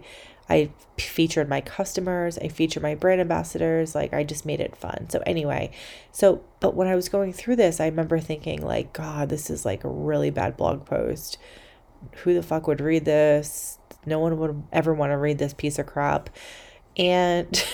i 0.48 0.70
featured 0.98 1.48
my 1.48 1.60
customers 1.60 2.38
i 2.38 2.48
featured 2.48 2.82
my 2.82 2.94
brand 2.94 3.20
ambassadors 3.20 3.94
like 3.94 4.12
i 4.12 4.22
just 4.22 4.44
made 4.44 4.60
it 4.60 4.76
fun 4.76 5.08
so 5.08 5.22
anyway 5.26 5.70
so 6.10 6.42
but 6.60 6.74
when 6.74 6.88
i 6.88 6.94
was 6.94 7.08
going 7.08 7.32
through 7.32 7.56
this 7.56 7.80
i 7.80 7.86
remember 7.86 8.18
thinking 8.18 8.60
like 8.60 8.92
god 8.92 9.28
this 9.28 9.50
is 9.50 9.64
like 9.64 9.84
a 9.84 9.88
really 9.88 10.30
bad 10.30 10.56
blog 10.56 10.84
post 10.84 11.38
who 12.16 12.34
the 12.34 12.42
fuck 12.42 12.66
would 12.66 12.80
read 12.80 13.04
this 13.04 13.78
no 14.06 14.18
one 14.18 14.38
would 14.38 14.62
ever 14.72 14.92
want 14.92 15.12
to 15.12 15.16
read 15.16 15.38
this 15.38 15.54
piece 15.54 15.78
of 15.78 15.86
crap. 15.86 16.30
And, 16.96 17.64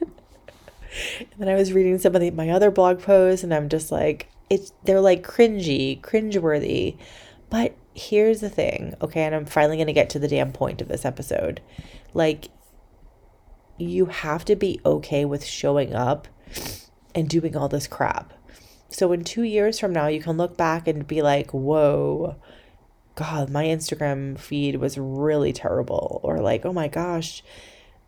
and 0.00 1.28
then 1.38 1.48
I 1.48 1.54
was 1.54 1.72
reading 1.72 1.98
some 1.98 2.14
of 2.14 2.20
the, 2.20 2.30
my 2.30 2.50
other 2.50 2.70
blog 2.70 3.00
posts, 3.00 3.44
and 3.44 3.54
I'm 3.54 3.68
just 3.68 3.92
like, 3.92 4.28
it's 4.50 4.72
they're 4.84 5.00
like 5.00 5.26
cringy, 5.26 6.00
cringeworthy. 6.00 6.96
But 7.50 7.74
here's 7.94 8.40
the 8.40 8.50
thing, 8.50 8.94
okay, 9.00 9.22
and 9.22 9.34
I'm 9.34 9.46
finally 9.46 9.76
gonna 9.76 9.92
get 9.92 10.10
to 10.10 10.18
the 10.18 10.28
damn 10.28 10.52
point 10.52 10.80
of 10.80 10.88
this 10.88 11.04
episode. 11.04 11.60
Like, 12.14 12.48
you 13.78 14.06
have 14.06 14.44
to 14.46 14.56
be 14.56 14.80
okay 14.84 15.24
with 15.24 15.44
showing 15.44 15.94
up 15.94 16.28
and 17.14 17.28
doing 17.28 17.56
all 17.56 17.68
this 17.68 17.86
crap. 17.86 18.32
So 18.88 19.12
in 19.12 19.24
two 19.24 19.42
years 19.42 19.78
from 19.78 19.92
now, 19.92 20.06
you 20.06 20.20
can 20.20 20.36
look 20.36 20.56
back 20.56 20.88
and 20.88 21.06
be 21.06 21.22
like, 21.22 21.52
whoa, 21.52 22.36
God, 23.14 23.50
my 23.50 23.64
Instagram 23.64 24.38
feed 24.38 24.76
was 24.76 24.96
really 24.96 25.52
terrible. 25.52 26.20
Or 26.22 26.38
like, 26.38 26.64
oh 26.64 26.72
my 26.72 26.88
gosh, 26.88 27.42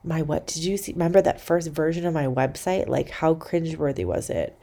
my 0.03 0.23
what 0.23 0.47
did 0.47 0.65
you 0.65 0.77
see? 0.77 0.93
Remember 0.93 1.21
that 1.21 1.41
first 1.41 1.69
version 1.69 2.07
of 2.07 2.15
my 2.15 2.27
website? 2.27 2.89
Like, 2.89 3.11
how 3.11 3.35
cringeworthy 3.35 4.05
was 4.05 4.31
it? 4.31 4.59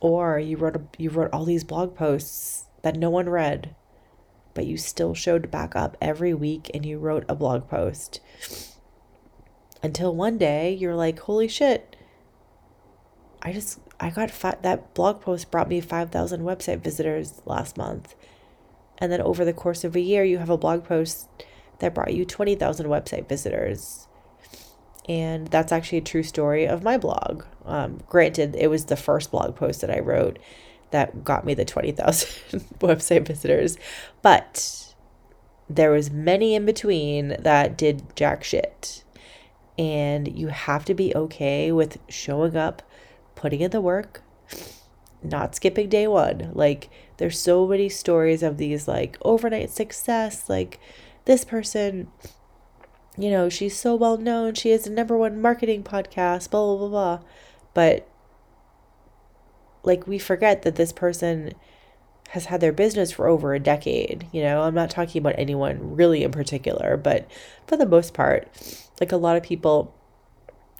Or 0.00 0.38
you 0.38 0.56
wrote 0.56 0.76
a, 0.76 0.82
you 0.98 1.10
wrote 1.10 1.30
all 1.32 1.44
these 1.44 1.64
blog 1.64 1.94
posts 1.94 2.64
that 2.82 2.96
no 2.96 3.08
one 3.08 3.28
read, 3.28 3.74
but 4.54 4.66
you 4.66 4.76
still 4.76 5.14
showed 5.14 5.50
back 5.50 5.76
up 5.76 5.96
every 6.00 6.32
week 6.32 6.70
and 6.72 6.86
you 6.86 6.98
wrote 6.98 7.24
a 7.28 7.34
blog 7.34 7.68
post. 7.68 8.20
Until 9.82 10.14
one 10.14 10.38
day 10.38 10.72
you're 10.72 10.94
like, 10.94 11.18
holy 11.18 11.48
shit, 11.48 11.96
I 13.42 13.52
just 13.52 13.78
I 14.00 14.10
got 14.10 14.30
that 14.62 14.94
blog 14.94 15.20
post 15.20 15.50
brought 15.50 15.68
me 15.68 15.80
5,000 15.80 16.42
website 16.42 16.80
visitors 16.80 17.42
last 17.44 17.76
month. 17.76 18.14
And 18.98 19.12
then 19.12 19.20
over 19.20 19.44
the 19.44 19.52
course 19.52 19.84
of 19.84 19.96
a 19.96 20.00
year, 20.00 20.24
you 20.24 20.38
have 20.38 20.50
a 20.50 20.56
blog 20.56 20.84
post 20.84 21.28
that 21.80 21.94
brought 21.94 22.14
you 22.14 22.24
20,000 22.24 22.86
website 22.86 23.28
visitors. 23.28 24.08
And 25.08 25.48
that's 25.48 25.72
actually 25.72 25.98
a 25.98 26.02
true 26.02 26.22
story 26.22 26.66
of 26.66 26.82
my 26.82 26.96
blog. 26.96 27.44
Um, 27.64 28.00
granted, 28.08 28.56
it 28.56 28.68
was 28.68 28.86
the 28.86 28.96
first 28.96 29.30
blog 29.30 29.54
post 29.54 29.80
that 29.82 29.90
I 29.90 29.98
wrote 30.00 30.38
that 30.94 31.24
got 31.24 31.44
me 31.44 31.54
the 31.54 31.64
20,000 31.64 32.60
website 32.78 33.26
visitors, 33.26 33.76
but 34.22 34.94
there 35.68 35.90
was 35.90 36.10
many 36.10 36.54
in 36.54 36.64
between 36.64 37.36
that 37.40 37.76
did 37.76 38.14
jack 38.14 38.44
shit. 38.44 39.02
And 39.76 40.38
you 40.38 40.48
have 40.48 40.84
to 40.84 40.94
be 40.94 41.14
okay 41.16 41.72
with 41.72 41.98
showing 42.08 42.56
up, 42.56 42.80
putting 43.34 43.60
in 43.60 43.72
the 43.72 43.80
work, 43.80 44.22
not 45.20 45.56
skipping 45.56 45.88
day 45.88 46.06
one. 46.06 46.52
Like, 46.52 46.90
there's 47.16 47.40
so 47.40 47.66
many 47.66 47.88
stories 47.88 48.44
of 48.44 48.56
these 48.56 48.86
like 48.86 49.18
overnight 49.22 49.70
success, 49.70 50.48
like 50.48 50.78
this 51.24 51.44
person, 51.44 52.06
you 53.18 53.30
know, 53.30 53.48
she's 53.48 53.76
so 53.76 53.96
well 53.96 54.16
known, 54.16 54.54
she 54.54 54.70
has 54.70 54.84
the 54.84 54.90
number 54.90 55.16
one 55.16 55.42
marketing 55.42 55.82
podcast, 55.82 56.50
blah, 56.50 56.64
blah, 56.64 56.76
blah, 56.76 56.88
blah. 56.88 57.20
But 57.74 58.08
like, 59.84 60.06
we 60.06 60.18
forget 60.18 60.62
that 60.62 60.76
this 60.76 60.92
person 60.92 61.52
has 62.30 62.46
had 62.46 62.60
their 62.60 62.72
business 62.72 63.12
for 63.12 63.28
over 63.28 63.54
a 63.54 63.60
decade. 63.60 64.26
You 64.32 64.42
know, 64.42 64.62
I'm 64.62 64.74
not 64.74 64.90
talking 64.90 65.20
about 65.20 65.34
anyone 65.38 65.96
really 65.96 66.24
in 66.24 66.32
particular, 66.32 66.96
but 66.96 67.30
for 67.66 67.76
the 67.76 67.86
most 67.86 68.14
part, 68.14 68.48
like 69.00 69.12
a 69.12 69.16
lot 69.16 69.36
of 69.36 69.42
people, 69.42 69.94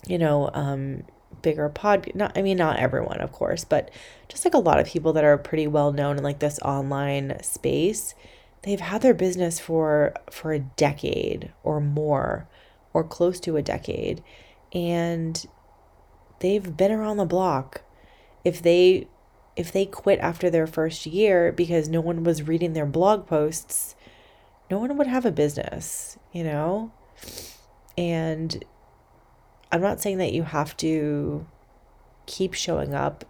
you 0.07 0.19
know, 0.19 0.51
um, 0.53 1.05
bigger 1.43 1.69
pod 1.69 2.11
not 2.15 2.37
I 2.37 2.43
mean 2.43 2.57
not 2.57 2.79
everyone, 2.79 3.21
of 3.21 3.31
course, 3.31 3.65
but 3.65 3.91
just 4.29 4.45
like 4.45 4.55
a 4.55 4.59
lot 4.59 4.81
of 4.81 4.87
people 4.87 5.13
that 5.13 5.25
are 5.25 5.39
pretty 5.39 5.67
well 5.67 5.93
known 5.93 6.17
in 6.17 6.25
like 6.25 6.41
this 6.41 6.59
online 6.61 7.41
space, 7.43 8.15
they've 8.63 8.81
had 8.81 9.03
their 9.03 9.15
business 9.15 9.61
for 9.61 10.15
for 10.31 10.53
a 10.53 10.59
decade 10.59 11.53
or 11.63 11.81
more 11.81 12.49
or 12.93 13.05
close 13.05 13.39
to 13.41 13.57
a 13.57 13.63
decade 13.63 14.23
and 14.73 15.47
they've 16.41 16.77
been 16.77 16.91
around 16.91 17.19
the 17.19 17.25
block. 17.25 17.83
If 18.45 18.63
they 18.63 19.09
if 19.57 19.71
they 19.73 19.87
quit 19.87 20.19
after 20.21 20.51
their 20.51 20.67
first 20.67 21.07
year 21.07 21.53
because 21.53 21.89
no 21.89 22.01
one 22.01 22.25
was 22.25 22.43
reading 22.43 22.73
their 22.73 22.87
blog 22.87 23.27
posts, 23.27 23.95
no 24.71 24.79
one 24.79 24.97
would 24.97 25.07
have 25.07 25.25
a 25.25 25.31
business, 25.31 26.19
you 26.33 26.43
know? 26.43 26.93
And 27.97 28.65
I'm 29.71 29.81
not 29.81 30.01
saying 30.01 30.19
that 30.19 30.33
you 30.33 30.43
have 30.43 30.77
to 30.79 31.47
keep 32.27 32.55
showing 32.55 32.95
up 32.95 33.25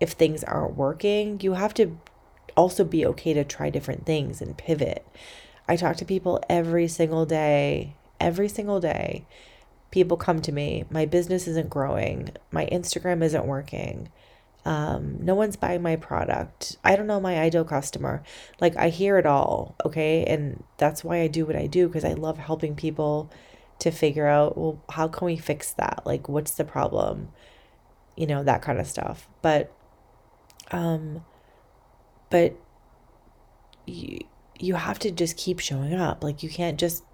if 0.00 0.12
things 0.12 0.44
aren't 0.44 0.76
working. 0.76 1.40
You 1.40 1.54
have 1.54 1.72
to 1.74 1.98
also 2.56 2.84
be 2.84 3.06
okay 3.06 3.32
to 3.32 3.44
try 3.44 3.70
different 3.70 4.04
things 4.04 4.42
and 4.42 4.56
pivot. 4.56 5.06
I 5.66 5.76
talk 5.76 5.96
to 5.96 6.04
people 6.04 6.42
every 6.50 6.88
single 6.88 7.24
day, 7.24 7.96
every 8.20 8.48
single 8.48 8.80
day. 8.80 9.24
People 9.90 10.16
come 10.16 10.42
to 10.42 10.52
me, 10.52 10.84
my 10.90 11.06
business 11.06 11.46
isn't 11.46 11.70
growing, 11.70 12.30
my 12.50 12.66
Instagram 12.66 13.22
isn't 13.22 13.46
working 13.46 14.10
um, 14.64 15.18
no 15.20 15.34
one's 15.34 15.56
buying 15.56 15.82
my 15.82 15.96
product. 15.96 16.76
I 16.82 16.96
don't 16.96 17.06
know 17.06 17.20
my 17.20 17.38
ideal 17.38 17.64
customer. 17.64 18.22
Like 18.60 18.76
I 18.76 18.88
hear 18.88 19.18
it 19.18 19.26
all, 19.26 19.76
okay? 19.84 20.24
And 20.24 20.64
that's 20.78 21.04
why 21.04 21.20
I 21.20 21.26
do 21.26 21.44
what 21.44 21.56
I 21.56 21.66
do 21.66 21.86
because 21.86 22.04
I 22.04 22.14
love 22.14 22.38
helping 22.38 22.74
people 22.74 23.30
to 23.80 23.90
figure 23.90 24.26
out, 24.26 24.56
well, 24.56 24.82
how 24.90 25.08
can 25.08 25.26
we 25.26 25.36
fix 25.36 25.72
that? 25.72 26.02
Like 26.06 26.28
what's 26.28 26.52
the 26.52 26.64
problem? 26.64 27.28
You 28.16 28.26
know, 28.26 28.42
that 28.42 28.62
kind 28.62 28.78
of 28.78 28.86
stuff. 28.86 29.28
But 29.42 29.72
um 30.70 31.24
but 32.30 32.56
you 33.86 34.20
you 34.58 34.74
have 34.74 34.98
to 35.00 35.10
just 35.10 35.36
keep 35.36 35.58
showing 35.58 35.92
up. 35.92 36.24
Like 36.24 36.42
you 36.42 36.48
can't 36.48 36.78
just 36.78 37.04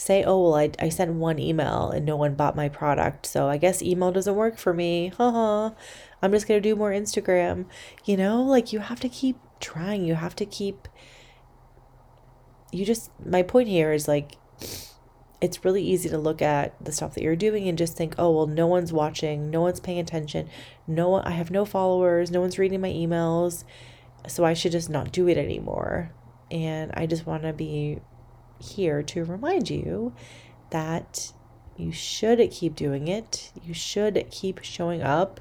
say, 0.00 0.24
oh, 0.24 0.42
well, 0.42 0.54
I, 0.54 0.70
I 0.78 0.88
sent 0.88 1.12
one 1.12 1.38
email 1.38 1.90
and 1.90 2.06
no 2.06 2.16
one 2.16 2.34
bought 2.34 2.56
my 2.56 2.70
product. 2.70 3.26
So 3.26 3.48
I 3.48 3.58
guess 3.58 3.82
email 3.82 4.10
doesn't 4.10 4.34
work 4.34 4.56
for 4.56 4.72
me. 4.72 5.08
Haha. 5.08 5.74
I'm 6.22 6.32
just 6.32 6.48
going 6.48 6.60
to 6.60 6.66
do 6.66 6.74
more 6.74 6.90
Instagram. 6.90 7.66
You 8.06 8.16
know, 8.16 8.42
like 8.42 8.72
you 8.72 8.78
have 8.78 9.00
to 9.00 9.10
keep 9.10 9.36
trying. 9.60 10.06
You 10.06 10.14
have 10.14 10.34
to 10.36 10.46
keep. 10.46 10.88
You 12.72 12.86
just, 12.86 13.10
my 13.22 13.42
point 13.42 13.68
here 13.68 13.92
is 13.92 14.08
like, 14.08 14.36
it's 15.42 15.66
really 15.66 15.82
easy 15.82 16.08
to 16.08 16.18
look 16.18 16.40
at 16.40 16.82
the 16.82 16.92
stuff 16.92 17.14
that 17.14 17.22
you're 17.22 17.36
doing 17.36 17.68
and 17.68 17.76
just 17.76 17.94
think, 17.94 18.14
oh, 18.16 18.30
well, 18.30 18.46
no 18.46 18.66
one's 18.66 18.94
watching, 18.94 19.50
no 19.50 19.60
one's 19.60 19.80
paying 19.80 19.98
attention, 19.98 20.48
no 20.86 21.08
one, 21.08 21.24
I 21.24 21.30
have 21.30 21.50
no 21.50 21.64
followers, 21.64 22.30
no 22.30 22.42
one's 22.42 22.58
reading 22.58 22.80
my 22.80 22.90
emails, 22.90 23.64
so 24.28 24.44
I 24.44 24.52
should 24.52 24.72
just 24.72 24.90
not 24.90 25.12
do 25.12 25.28
it 25.28 25.38
anymore. 25.38 26.12
And 26.50 26.92
I 26.94 27.06
just 27.06 27.26
want 27.26 27.42
to 27.44 27.54
be 27.54 28.00
here 28.60 29.02
to 29.02 29.24
remind 29.24 29.70
you 29.70 30.14
that 30.70 31.32
you 31.76 31.92
should 31.92 32.38
keep 32.50 32.76
doing 32.76 33.08
it. 33.08 33.52
You 33.62 33.74
should 33.74 34.26
keep 34.30 34.62
showing 34.62 35.02
up. 35.02 35.40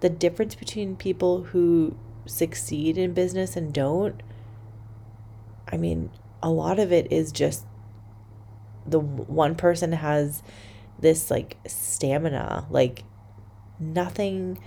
The 0.00 0.08
difference 0.08 0.54
between 0.54 0.96
people 0.96 1.44
who 1.44 1.96
succeed 2.24 2.96
in 2.96 3.12
business 3.12 3.56
and 3.56 3.72
don't, 3.72 4.22
I 5.70 5.76
mean, 5.76 6.10
a 6.42 6.50
lot 6.50 6.78
of 6.78 6.92
it 6.92 7.12
is 7.12 7.32
just 7.32 7.66
the 8.86 9.00
one 9.00 9.54
person 9.54 9.92
has 9.92 10.42
this 10.98 11.30
like 11.30 11.56
stamina, 11.66 12.66
like 12.70 13.04
nothing 13.78 14.58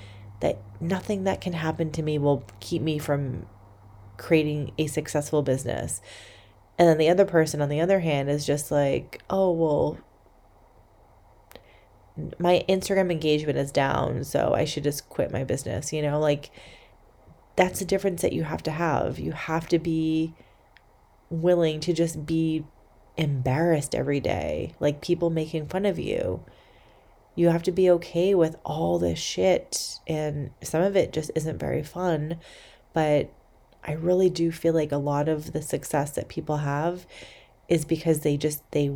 that 0.41 0.59
nothing 0.79 1.23
that 1.23 1.41
can 1.41 1.53
happen 1.53 1.91
to 1.91 2.03
me 2.03 2.17
will 2.17 2.43
keep 2.59 2.81
me 2.81 2.97
from 2.99 3.45
creating 4.17 4.71
a 4.77 4.87
successful 4.87 5.41
business. 5.41 6.01
And 6.81 6.89
then 6.89 6.97
the 6.97 7.09
other 7.09 7.25
person, 7.25 7.61
on 7.61 7.69
the 7.69 7.79
other 7.79 7.99
hand, 7.99 8.27
is 8.27 8.43
just 8.43 8.71
like, 8.71 9.21
oh, 9.29 9.51
well, 9.51 9.99
my 12.39 12.65
Instagram 12.67 13.11
engagement 13.11 13.59
is 13.59 13.71
down, 13.71 14.23
so 14.23 14.55
I 14.55 14.65
should 14.65 14.85
just 14.85 15.07
quit 15.07 15.31
my 15.31 15.43
business. 15.43 15.93
You 15.93 16.01
know, 16.01 16.19
like 16.19 16.49
that's 17.55 17.77
the 17.77 17.85
difference 17.85 18.23
that 18.23 18.33
you 18.33 18.45
have 18.45 18.63
to 18.63 18.71
have. 18.71 19.19
You 19.19 19.31
have 19.31 19.67
to 19.67 19.77
be 19.77 20.33
willing 21.29 21.81
to 21.81 21.93
just 21.93 22.25
be 22.25 22.65
embarrassed 23.15 23.93
every 23.93 24.19
day, 24.19 24.73
like 24.79 25.01
people 25.01 25.29
making 25.29 25.67
fun 25.67 25.85
of 25.85 25.99
you. 25.99 26.43
You 27.35 27.49
have 27.49 27.61
to 27.61 27.71
be 27.71 27.91
okay 27.91 28.33
with 28.33 28.55
all 28.65 28.97
this 28.97 29.19
shit, 29.19 29.99
and 30.07 30.49
some 30.63 30.81
of 30.81 30.95
it 30.95 31.13
just 31.13 31.29
isn't 31.35 31.59
very 31.59 31.83
fun, 31.83 32.39
but 32.91 33.31
I 33.83 33.93
really 33.93 34.29
do 34.29 34.51
feel 34.51 34.73
like 34.73 34.91
a 34.91 34.97
lot 34.97 35.27
of 35.27 35.53
the 35.53 35.61
success 35.61 36.11
that 36.11 36.27
people 36.27 36.57
have 36.57 37.05
is 37.67 37.85
because 37.85 38.19
they 38.19 38.37
just 38.37 38.69
they 38.71 38.91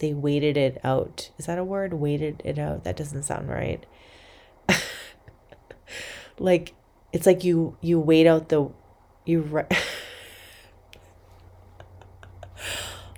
they 0.00 0.12
waited 0.14 0.56
it 0.56 0.80
out. 0.84 1.30
Is 1.38 1.46
that 1.46 1.58
a 1.58 1.64
word? 1.64 1.94
Waited 1.94 2.42
it 2.44 2.58
out. 2.58 2.84
That 2.84 2.96
doesn't 2.96 3.24
sound 3.24 3.48
right. 3.48 3.84
like 6.38 6.74
it's 7.12 7.26
like 7.26 7.44
you 7.44 7.76
you 7.80 7.98
wait 7.98 8.26
out 8.26 8.48
the 8.48 8.68
you 9.24 9.40
re- 9.42 9.66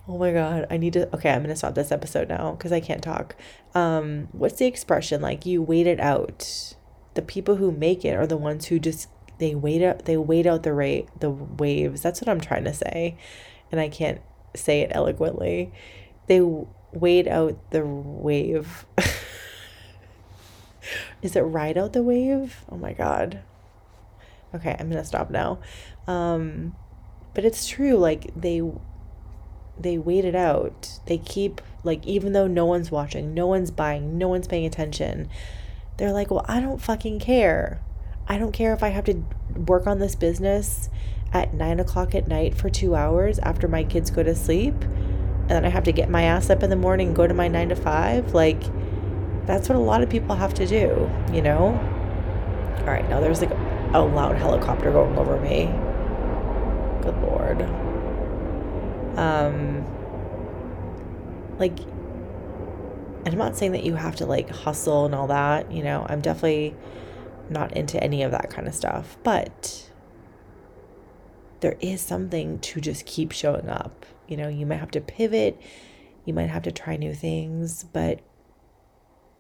Oh 0.09 0.19
my 0.19 0.33
god, 0.33 0.67
I 0.71 0.77
need 0.77 0.95
to 0.95 1.15
okay, 1.15 1.31
I'm 1.31 1.43
going 1.43 1.51
to 1.51 1.57
stop 1.57 1.75
this 1.77 1.93
episode 1.93 2.29
now 2.29 2.55
cuz 2.57 2.73
I 2.73 2.81
can't 2.81 3.03
talk. 3.03 3.37
Um 3.75 4.29
what's 4.33 4.59
the 4.59 4.67
expression 4.67 5.21
like 5.21 5.47
you 5.47 5.63
wait 5.63 5.87
it 5.87 6.01
out? 6.01 6.75
The 7.15 7.23
people 7.23 7.57
who 7.57 7.73
make 7.73 8.05
it 8.05 8.17
are 8.17 8.27
the 8.27 8.37
ones 8.37 8.67
who 8.67 8.79
just 8.79 9.09
they 9.41 9.55
wait 9.55 9.83
out 9.83 10.05
they 10.05 10.17
wait 10.17 10.47
out 10.47 10.63
the 10.63 10.73
rate 10.73 11.09
the 11.19 11.31
waves. 11.31 12.03
That's 12.03 12.21
what 12.21 12.29
i'm 12.29 12.41
trying 12.41 12.65
to 12.65 12.75
say. 12.75 13.17
And 13.73 13.81
i 13.81 13.89
can't 13.89 14.21
say 14.55 14.83
it 14.83 14.93
eloquently. 14.93 15.73
They 16.27 16.41
wait 16.93 17.27
out 17.27 17.59
the 17.71 17.85
wave. 17.85 18.87
Is 21.23 21.35
it 21.37 21.41
ride 21.41 21.77
out 21.77 21.93
the 21.93 22.03
wave? 22.03 22.65
Oh 22.71 22.77
my 22.77 22.93
god. 22.93 23.41
Okay 24.55 24.77
i'm 24.79 24.89
gonna 24.89 25.05
stop 25.05 25.31
now. 25.31 25.59
Um 26.07 26.77
but 27.35 27.45
it's 27.45 27.67
true 27.67 27.97
like 27.97 28.31
they 28.37 28.63
they 29.79 29.97
wait 29.97 30.27
it 30.27 30.35
out. 30.35 31.01
They 31.07 31.17
keep 31.17 31.63
like 31.83 32.07
even 32.07 32.35
though 32.35 32.47
no 32.47 32.67
one's 32.67 32.91
watching 32.91 33.33
no 33.33 33.47
one's 33.47 33.71
buying 33.71 34.19
no 34.19 34.29
one's 34.29 34.47
paying 34.47 34.67
attention 34.67 35.29
they're 35.97 36.13
like 36.13 36.31
well 36.31 36.45
i 36.47 36.61
don't 36.61 36.83
fucking 36.83 37.19
care 37.19 37.81
I 38.31 38.39
don't 38.39 38.53
care 38.53 38.73
if 38.73 38.85
I 38.85 38.91
have 38.91 39.07
to 39.07 39.25
work 39.67 39.89
on 39.89 39.99
this 39.99 40.15
business 40.15 40.89
at 41.33 41.53
nine 41.53 41.81
o'clock 41.81 42.15
at 42.15 42.29
night 42.29 42.55
for 42.55 42.71
two 42.71 42.95
hours 42.95 43.41
after 43.41 43.67
my 43.67 43.83
kids 43.83 44.09
go 44.09 44.23
to 44.23 44.37
sleep. 44.37 44.75
And 44.75 45.51
then 45.51 45.65
I 45.65 45.69
have 45.69 45.83
to 45.83 45.93
get 45.93 46.09
my 46.09 46.23
ass 46.23 46.49
up 46.49 46.63
in 46.63 46.71
the 46.71 46.77
morning 46.77 47.09
and 47.09 47.17
go 47.17 47.27
to 47.27 47.35
my 47.35 47.49
nine 47.49 47.71
to 47.71 47.75
five. 47.75 48.33
Like, 48.33 48.63
that's 49.47 49.69
what 49.69 49.75
a 49.75 49.81
lot 49.81 50.05
of 50.05 50.09
people 50.09 50.37
have 50.37 50.55
to 50.55 50.65
do, 50.65 51.11
you 51.33 51.43
know? 51.43 51.77
All 52.79 52.85
right, 52.85 53.09
now 53.11 53.19
there's 53.19 53.41
like 53.41 53.51
a 53.51 53.99
loud 53.99 54.37
helicopter 54.37 54.93
going 54.93 55.19
over 55.19 55.41
me. 55.41 55.65
Good 57.03 57.21
lord. 57.23 57.63
Um, 59.19 59.85
like, 61.59 61.81
I'm 63.27 63.37
not 63.37 63.57
saying 63.57 63.73
that 63.73 63.83
you 63.83 63.97
have 63.97 64.15
to 64.17 64.27
like 64.27 64.51
hustle 64.51 65.05
and 65.05 65.17
all 65.17 65.27
that, 65.27 65.73
you 65.73 65.83
know, 65.83 66.07
I'm 66.09 66.21
definitely 66.21 66.77
not 67.51 67.77
into 67.77 68.03
any 68.03 68.23
of 68.23 68.31
that 68.33 68.51
kind 68.51 68.67
of 68.69 68.75
stuff. 68.75 69.17
But 69.23 69.91
there 71.61 71.77
is 71.81 72.01
something 72.01 72.59
to 72.61 72.81
just 72.81 73.07
keep 73.07 73.33
showing 73.33 73.69
up. 73.69 74.07
You 74.27 74.37
know, 74.37 74.49
you 74.49 74.67
might 74.67 74.81
have 74.81 74.91
to 74.93 75.01
pivot, 75.01 75.61
you 76.25 76.35
might 76.35 76.51
have 76.51 76.63
to 76.63 76.73
try 76.73 76.97
new 76.97 77.15
things, 77.15 77.85
but 77.85 78.21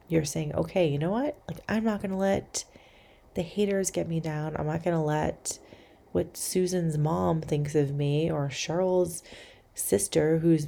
you're 0.08 0.24
saying, 0.24 0.54
okay, 0.54 0.88
you 0.88 0.98
know 0.98 1.10
what? 1.10 1.40
Like, 1.48 1.60
I'm 1.68 1.84
not 1.84 2.02
going 2.02 2.10
to 2.10 2.16
let 2.16 2.64
the 3.34 3.42
haters 3.42 3.90
get 3.90 4.08
me 4.08 4.18
down. 4.20 4.56
I'm 4.56 4.66
not 4.66 4.82
going 4.82 4.96
to 4.96 5.02
let 5.02 5.58
what 6.12 6.36
Susan's 6.36 6.98
mom 6.98 7.40
thinks 7.40 7.74
of 7.74 7.94
me 7.94 8.30
or 8.30 8.48
Cheryl's 8.48 9.22
sister, 9.74 10.38
who's, 10.38 10.66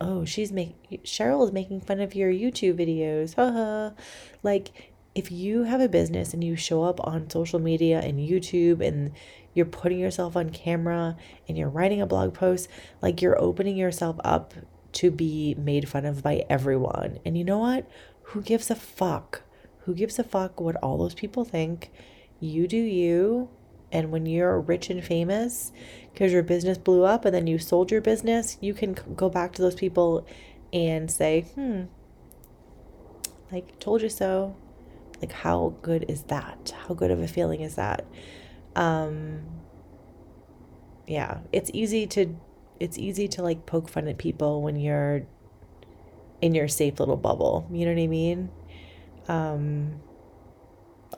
oh, 0.00 0.24
she's 0.24 0.52
making, 0.52 1.00
Cheryl 1.04 1.44
is 1.44 1.52
making 1.52 1.80
fun 1.80 2.00
of 2.00 2.14
your 2.14 2.30
YouTube 2.30 2.74
videos. 2.78 3.34
Haha. 3.34 3.94
like, 4.42 4.91
if 5.14 5.30
you 5.30 5.64
have 5.64 5.80
a 5.80 5.88
business 5.88 6.32
and 6.32 6.42
you 6.42 6.56
show 6.56 6.82
up 6.82 6.98
on 7.06 7.28
social 7.28 7.58
media 7.58 8.00
and 8.00 8.18
YouTube 8.18 8.86
and 8.86 9.12
you're 9.54 9.66
putting 9.66 9.98
yourself 9.98 10.36
on 10.36 10.50
camera 10.50 11.16
and 11.46 11.58
you're 11.58 11.68
writing 11.68 12.00
a 12.00 12.06
blog 12.06 12.32
post, 12.32 12.68
like 13.02 13.20
you're 13.20 13.40
opening 13.40 13.76
yourself 13.76 14.16
up 14.24 14.54
to 14.92 15.10
be 15.10 15.54
made 15.58 15.88
fun 15.88 16.06
of 16.06 16.22
by 16.22 16.44
everyone. 16.48 17.18
And 17.24 17.36
you 17.36 17.44
know 17.44 17.58
what? 17.58 17.88
Who 18.22 18.42
gives 18.42 18.70
a 18.70 18.74
fuck? 18.74 19.42
Who 19.80 19.94
gives 19.94 20.18
a 20.18 20.24
fuck 20.24 20.60
what 20.60 20.76
all 20.76 20.96
those 20.96 21.14
people 21.14 21.44
think? 21.44 21.90
You 22.40 22.66
do 22.66 22.76
you. 22.76 23.50
And 23.90 24.10
when 24.10 24.24
you're 24.24 24.58
rich 24.58 24.88
and 24.88 25.04
famous 25.04 25.72
because 26.12 26.32
your 26.32 26.42
business 26.42 26.78
blew 26.78 27.04
up 27.04 27.26
and 27.26 27.34
then 27.34 27.46
you 27.46 27.58
sold 27.58 27.90
your 27.90 28.00
business, 28.00 28.56
you 28.62 28.72
can 28.72 28.94
go 29.14 29.28
back 29.28 29.52
to 29.52 29.62
those 29.62 29.74
people 29.74 30.26
and 30.72 31.10
say, 31.10 31.42
hmm, 31.54 31.82
like, 33.50 33.78
told 33.78 34.00
you 34.00 34.08
so. 34.08 34.56
Like, 35.22 35.32
how 35.32 35.74
good 35.80 36.04
is 36.08 36.24
that? 36.24 36.74
How 36.86 36.94
good 36.94 37.10
of 37.10 37.20
a 37.20 37.28
feeling 37.28 37.62
is 37.62 37.76
that? 37.76 38.04
Um, 38.76 39.42
yeah, 41.06 41.38
it's 41.52 41.70
easy 41.72 42.06
to, 42.08 42.34
it's 42.80 42.98
easy 42.98 43.28
to 43.28 43.42
like 43.42 43.64
poke 43.64 43.88
fun 43.88 44.08
at 44.08 44.18
people 44.18 44.62
when 44.62 44.76
you're 44.76 45.22
in 46.40 46.54
your 46.54 46.68
safe 46.68 46.98
little 46.98 47.16
bubble. 47.16 47.68
You 47.72 47.86
know 47.86 47.94
what 47.94 48.02
I 48.02 48.06
mean? 48.08 48.50
Um, 49.28 50.00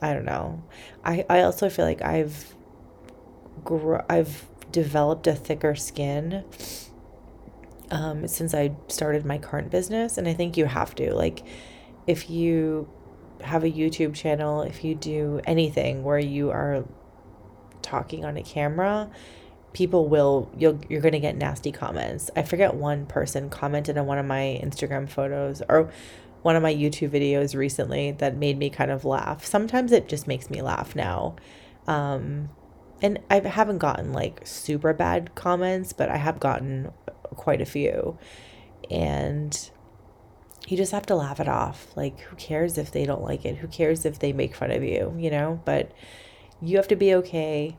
I 0.01 0.13
don't 0.13 0.25
know. 0.25 0.63
I, 1.03 1.25
I 1.29 1.41
also 1.41 1.69
feel 1.69 1.85
like 1.85 2.01
I've 2.01 2.55
gr- 3.63 4.05
I've 4.09 4.45
developed 4.71 5.27
a 5.27 5.33
thicker 5.33 5.75
skin 5.75 6.43
um, 7.91 8.27
since 8.27 8.53
I 8.53 8.75
started 8.87 9.25
my 9.25 9.37
current 9.37 9.71
business, 9.71 10.17
and 10.17 10.27
I 10.27 10.33
think 10.33 10.57
you 10.57 10.65
have 10.65 10.95
to 10.95 11.13
like 11.13 11.43
if 12.07 12.29
you 12.29 12.87
have 13.45 13.63
a 13.63 13.71
YouTube 13.71 14.13
channel, 14.15 14.61
if 14.61 14.83
you 14.83 14.95
do 14.95 15.41
anything 15.45 16.03
where 16.03 16.19
you 16.19 16.51
are 16.51 16.85
talking 17.81 18.25
on 18.25 18.37
a 18.37 18.43
camera, 18.43 19.09
people 19.73 20.07
will 20.07 20.49
you'll 20.57 20.79
you're 20.89 21.01
going 21.01 21.13
to 21.13 21.19
get 21.19 21.35
nasty 21.35 21.71
comments. 21.71 22.31
I 22.35 22.43
forget 22.43 22.73
one 22.73 23.05
person 23.05 23.49
commented 23.49 23.97
on 23.97 24.05
one 24.05 24.17
of 24.17 24.25
my 24.25 24.59
Instagram 24.63 25.09
photos 25.09 25.61
or 25.67 25.91
one 26.41 26.55
of 26.55 26.63
my 26.63 26.73
YouTube 26.73 27.09
videos 27.09 27.55
recently 27.55 28.11
that 28.11 28.37
made 28.37 28.57
me 28.57 28.69
kind 28.69 28.91
of 28.91 29.03
laugh. 29.03 29.45
Sometimes 29.45 29.91
it 29.91 30.07
just 30.07 30.27
makes 30.27 30.49
me 30.49 30.61
laugh 30.61 30.95
now. 30.95 31.35
Um, 31.87 32.49
and 33.01 33.19
I 33.29 33.39
haven't 33.39 33.79
gotten 33.79 34.13
like 34.13 34.45
super 34.45 34.93
bad 34.93 35.35
comments, 35.35 35.91
but 35.91 36.09
I 36.09 36.17
have 36.17 36.39
gotten 36.39 36.91
quite 37.31 37.61
a 37.61 37.65
few. 37.65 38.17
And 38.89 39.71
you 40.67 40.77
just 40.77 40.91
have 40.91 41.05
to 41.07 41.15
laugh 41.15 41.39
it 41.39 41.47
off. 41.47 41.95
Like, 41.95 42.19
who 42.21 42.35
cares 42.35 42.77
if 42.77 42.91
they 42.91 43.05
don't 43.05 43.23
like 43.23 43.45
it? 43.45 43.57
Who 43.57 43.67
cares 43.67 44.05
if 44.05 44.19
they 44.19 44.33
make 44.33 44.55
fun 44.55 44.71
of 44.71 44.83
you, 44.83 45.15
you 45.17 45.29
know? 45.29 45.61
But 45.65 45.91
you 46.61 46.77
have 46.77 46.87
to 46.87 46.95
be 46.95 47.13
okay 47.15 47.77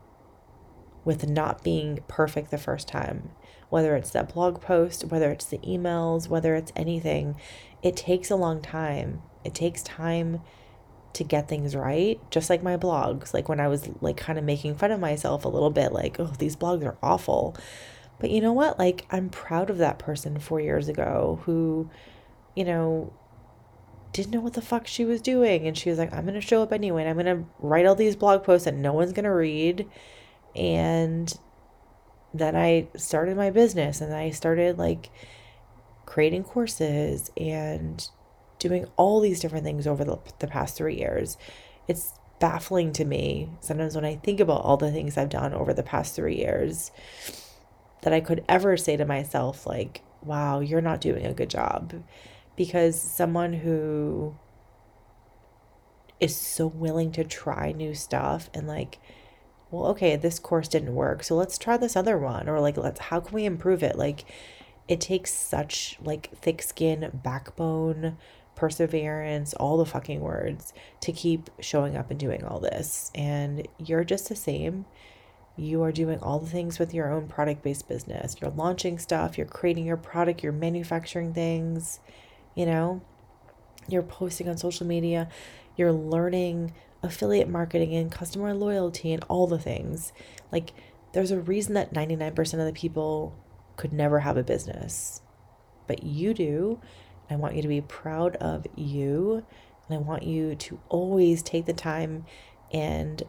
with 1.05 1.29
not 1.29 1.64
being 1.64 2.01
perfect 2.09 2.51
the 2.51 2.59
first 2.59 2.88
time. 2.88 3.31
Whether 3.68 3.96
it's 3.96 4.11
that 4.11 4.33
blog 4.33 4.61
post, 4.61 5.05
whether 5.05 5.31
it's 5.31 5.46
the 5.46 5.59
emails, 5.59 6.29
whether 6.29 6.55
it's 6.55 6.72
anything, 6.77 7.37
it 7.83 7.96
takes 7.96 8.31
a 8.31 8.37
long 8.37 8.62
time. 8.62 9.22
It 9.44 9.55
takes 9.55 9.83
time 9.83 10.40
to 11.14 11.25
get 11.25 11.49
things 11.49 11.75
right, 11.75 12.20
just 12.31 12.51
like 12.51 12.62
my 12.62 12.77
blogs. 12.77 13.33
Like 13.33 13.49
when 13.49 13.59
I 13.59 13.68
was 13.68 13.88
like 14.01 14.16
kind 14.16 14.38
of 14.38 14.44
making 14.44 14.77
fun 14.77 14.92
of 14.92 15.01
myself 15.01 15.44
a 15.44 15.49
little 15.49 15.70
bit, 15.70 15.92
like, 15.92 16.20
oh, 16.20 16.33
these 16.38 16.55
blogs 16.57 16.85
are 16.85 16.99
awful. 17.03 17.57
But 18.20 18.31
you 18.31 18.40
know 18.40 18.53
what? 18.53 18.79
Like, 18.79 19.07
I'm 19.11 19.29
proud 19.29 19.70
of 19.70 19.79
that 19.79 19.99
person 19.99 20.38
four 20.38 20.61
years 20.61 20.88
ago 20.88 21.40
who, 21.44 21.90
you 22.56 22.64
know, 22.64 23.12
didn't 24.12 24.32
know 24.32 24.40
what 24.40 24.54
the 24.54 24.62
fuck 24.62 24.86
she 24.86 25.04
was 25.04 25.20
doing. 25.20 25.66
And 25.68 25.76
she 25.76 25.90
was 25.90 25.98
like, 25.98 26.12
I'm 26.12 26.22
going 26.22 26.34
to 26.34 26.40
show 26.40 26.62
up 26.62 26.72
anyway. 26.72 27.02
And 27.02 27.10
I'm 27.10 27.24
going 27.24 27.44
to 27.44 27.48
write 27.58 27.86
all 27.86 27.94
these 27.94 28.16
blog 28.16 28.42
posts 28.42 28.64
that 28.64 28.74
no 28.74 28.92
one's 28.92 29.12
going 29.12 29.24
to 29.24 29.30
read. 29.30 29.86
And 30.56 31.32
then 32.32 32.56
I 32.56 32.88
started 32.96 33.36
my 33.36 33.50
business 33.50 34.00
and 34.00 34.12
I 34.14 34.30
started 34.30 34.78
like 34.78 35.10
creating 36.06 36.44
courses 36.44 37.30
and 37.36 38.08
doing 38.58 38.86
all 38.96 39.20
these 39.20 39.40
different 39.40 39.64
things 39.64 39.86
over 39.86 40.04
the, 40.04 40.18
the 40.38 40.46
past 40.46 40.76
three 40.76 40.96
years. 40.96 41.36
It's 41.86 42.14
baffling 42.38 42.92
to 42.92 43.04
me 43.04 43.48
sometimes 43.60 43.94
when 43.94 44.04
I 44.04 44.16
think 44.16 44.40
about 44.40 44.62
all 44.62 44.76
the 44.76 44.92
things 44.92 45.16
I've 45.16 45.28
done 45.28 45.54
over 45.54 45.72
the 45.72 45.82
past 45.82 46.14
three 46.14 46.36
years 46.36 46.90
that 48.02 48.12
I 48.12 48.20
could 48.20 48.44
ever 48.48 48.76
say 48.76 48.96
to 48.96 49.04
myself, 49.04 49.66
like, 49.66 50.02
wow, 50.22 50.60
you're 50.60 50.80
not 50.80 51.00
doing 51.00 51.26
a 51.26 51.34
good 51.34 51.50
job. 51.50 52.02
Because 52.56 53.00
someone 53.00 53.52
who 53.52 54.36
is 56.18 56.34
so 56.34 56.66
willing 56.66 57.12
to 57.12 57.24
try 57.24 57.72
new 57.72 57.94
stuff 57.94 58.48
and 58.54 58.66
like, 58.66 58.98
well, 59.70 59.86
okay, 59.88 60.16
this 60.16 60.38
course 60.38 60.68
didn't 60.68 60.94
work. 60.94 61.22
So 61.22 61.36
let's 61.36 61.58
try 61.58 61.76
this 61.76 61.96
other 61.96 62.16
one. 62.16 62.48
Or 62.48 62.60
like, 62.60 62.76
let's, 62.76 63.00
how 63.00 63.20
can 63.20 63.34
we 63.34 63.44
improve 63.44 63.82
it? 63.82 63.96
Like, 63.96 64.24
it 64.88 65.00
takes 65.00 65.32
such 65.32 65.98
like 66.02 66.30
thick 66.38 66.62
skin, 66.62 67.10
backbone, 67.12 68.16
perseverance, 68.54 69.52
all 69.54 69.76
the 69.76 69.84
fucking 69.84 70.20
words 70.20 70.72
to 71.00 71.12
keep 71.12 71.50
showing 71.60 71.96
up 71.96 72.10
and 72.10 72.18
doing 72.18 72.44
all 72.44 72.60
this. 72.60 73.10
And 73.14 73.66
you're 73.78 74.04
just 74.04 74.28
the 74.28 74.36
same. 74.36 74.86
You 75.56 75.82
are 75.82 75.92
doing 75.92 76.18
all 76.20 76.38
the 76.38 76.50
things 76.50 76.78
with 76.78 76.94
your 76.94 77.12
own 77.12 77.28
product 77.28 77.62
based 77.62 77.88
business. 77.88 78.36
You're 78.40 78.50
launching 78.50 78.98
stuff, 78.98 79.36
you're 79.36 79.46
creating 79.46 79.86
your 79.86 79.96
product, 79.96 80.42
you're 80.42 80.52
manufacturing 80.52 81.32
things, 81.32 82.00
you 82.56 82.66
know, 82.66 83.00
you're 83.88 84.02
posting 84.02 84.48
on 84.48 84.56
social 84.56 84.86
media, 84.86 85.28
you're 85.76 85.92
learning 85.92 86.72
affiliate 87.02 87.48
marketing 87.48 87.94
and 87.94 88.10
customer 88.10 88.52
loyalty 88.52 89.12
and 89.12 89.22
all 89.28 89.46
the 89.46 89.58
things. 89.58 90.12
Like, 90.50 90.72
there's 91.12 91.30
a 91.30 91.40
reason 91.40 91.74
that 91.74 91.94
99% 91.94 92.38
of 92.54 92.66
the 92.66 92.72
people 92.72 93.38
could 93.76 93.92
never 93.92 94.20
have 94.20 94.36
a 94.36 94.42
business, 94.42 95.22
but 95.86 96.02
you 96.02 96.34
do. 96.34 96.80
I 97.30 97.36
want 97.36 97.54
you 97.54 97.62
to 97.62 97.68
be 97.68 97.80
proud 97.80 98.36
of 98.36 98.66
you. 98.74 99.44
And 99.88 99.98
I 99.98 100.00
want 100.00 100.24
you 100.24 100.54
to 100.56 100.80
always 100.88 101.42
take 101.42 101.66
the 101.66 101.72
time 101.72 102.24
and 102.72 103.22